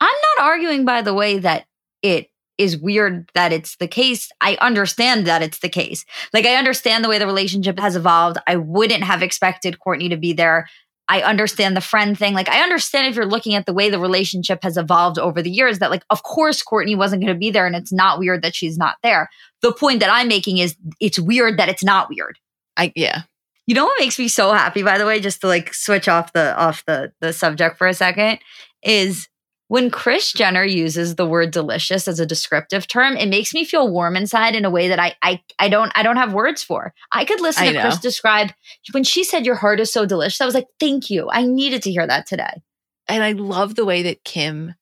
[0.00, 1.66] I'm not arguing, by the way, that
[2.02, 2.28] it
[2.58, 4.30] is weird that it's the case.
[4.40, 6.04] I understand that it's the case.
[6.32, 8.38] Like, I understand the way the relationship has evolved.
[8.46, 10.66] I wouldn't have expected Kourtney to be there.
[11.08, 12.34] I understand the friend thing.
[12.34, 15.50] Like, I understand if you're looking at the way the relationship has evolved over the
[15.50, 18.42] years, that, like, of course, Kourtney wasn't going to be there, and it's not weird
[18.42, 19.28] that she's not there.
[19.62, 22.38] The point that I'm making is it's weird that it's not weird.
[22.80, 23.22] I yeah.
[23.66, 26.32] You know what makes me so happy, by the way, just to like switch off
[26.32, 28.38] the off the the subject for a second,
[28.82, 29.28] is
[29.68, 33.88] when Kris Jenner uses the word delicious as a descriptive term, it makes me feel
[33.88, 36.94] warm inside in a way that I I I don't I don't have words for.
[37.12, 38.52] I could listen I to Kris describe
[38.92, 40.40] when she said your heart is so delicious.
[40.40, 41.28] I was like, thank you.
[41.30, 42.62] I needed to hear that today.
[43.08, 44.74] And I love the way that Kim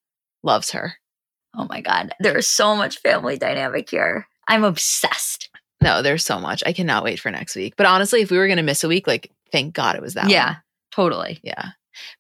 [0.43, 0.95] loves her.
[1.57, 2.15] Oh my God.
[2.21, 4.29] There is so much family dynamic here.
[4.47, 5.48] I'm obsessed.
[5.81, 6.63] No, there's so much.
[6.67, 7.75] I cannot wait for next week.
[7.77, 10.15] But honestly, if we were going to miss a week, like, thank God it was
[10.15, 10.57] that yeah, one.
[10.93, 11.41] totally.
[11.43, 11.71] Yeah.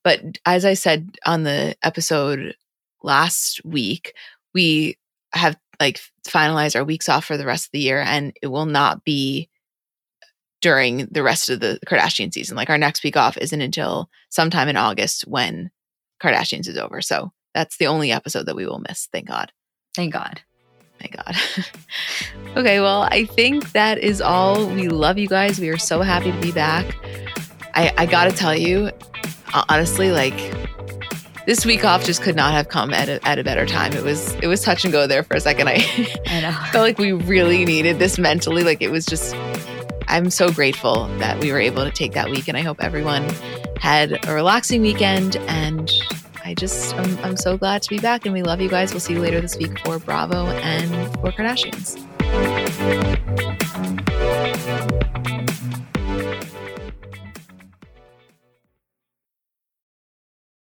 [0.05, 2.55] But as I said on the episode
[3.03, 4.15] last week,
[4.55, 4.97] we
[5.33, 8.67] have like finalized our weeks off for the rest of the year and it will
[8.67, 9.49] not be
[10.61, 12.57] during the rest of the Kardashian season.
[12.57, 15.71] Like our next week off isn't until sometime in August when
[16.21, 17.01] Kardashians is over.
[17.01, 19.09] So that's the only episode that we will miss.
[19.13, 19.53] Thank God.
[19.95, 20.43] Thank God.
[20.99, 21.37] Thank God.
[22.57, 24.67] okay, well, I think that is all.
[24.67, 25.61] We love you guys.
[25.61, 26.97] We are so happy to be back.
[27.75, 28.91] I, I gotta tell you,
[29.69, 30.35] honestly, like
[31.47, 33.93] this week off just could not have come at a, at a better time.
[33.95, 35.69] It was it was touch and go there for a second.
[35.71, 35.77] I,
[36.27, 36.53] I know.
[36.73, 38.63] felt like we really needed this mentally.
[38.65, 39.35] Like it was just.
[40.11, 43.29] I'm so grateful that we were able to take that week, and I hope everyone
[43.79, 45.37] had a relaxing weekend.
[45.37, 45.93] And
[46.49, 48.95] I just I'm, I'm so glad to be back, and we love you guys.
[48.95, 52.03] We'll see you later this week for Bravo and for Kardashians.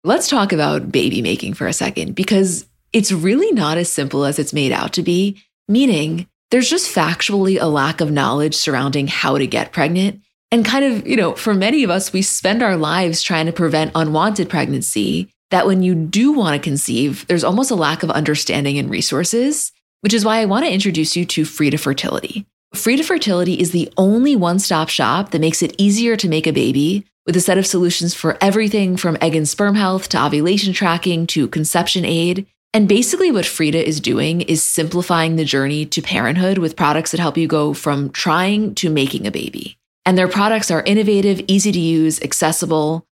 [0.04, 4.38] Let's talk about baby making for a second because it's really not as simple as
[4.38, 9.36] it's made out to be, meaning there's just factually a lack of knowledge surrounding how
[9.36, 10.22] to get pregnant.
[10.52, 13.52] And kind of, you know, for many of us, we spend our lives trying to
[13.52, 15.31] prevent unwanted pregnancy.
[15.52, 19.70] That when you do want to conceive, there's almost a lack of understanding and resources,
[20.00, 22.46] which is why I want to introduce you to Frida Fertility.
[22.74, 26.54] Frida Fertility is the only one stop shop that makes it easier to make a
[26.54, 30.72] baby with a set of solutions for everything from egg and sperm health to ovulation
[30.72, 32.46] tracking to conception aid.
[32.72, 37.20] And basically, what Frida is doing is simplifying the journey to parenthood with products that
[37.20, 39.76] help you go from trying to making a baby.
[40.06, 43.06] And their products are innovative, easy to use, accessible,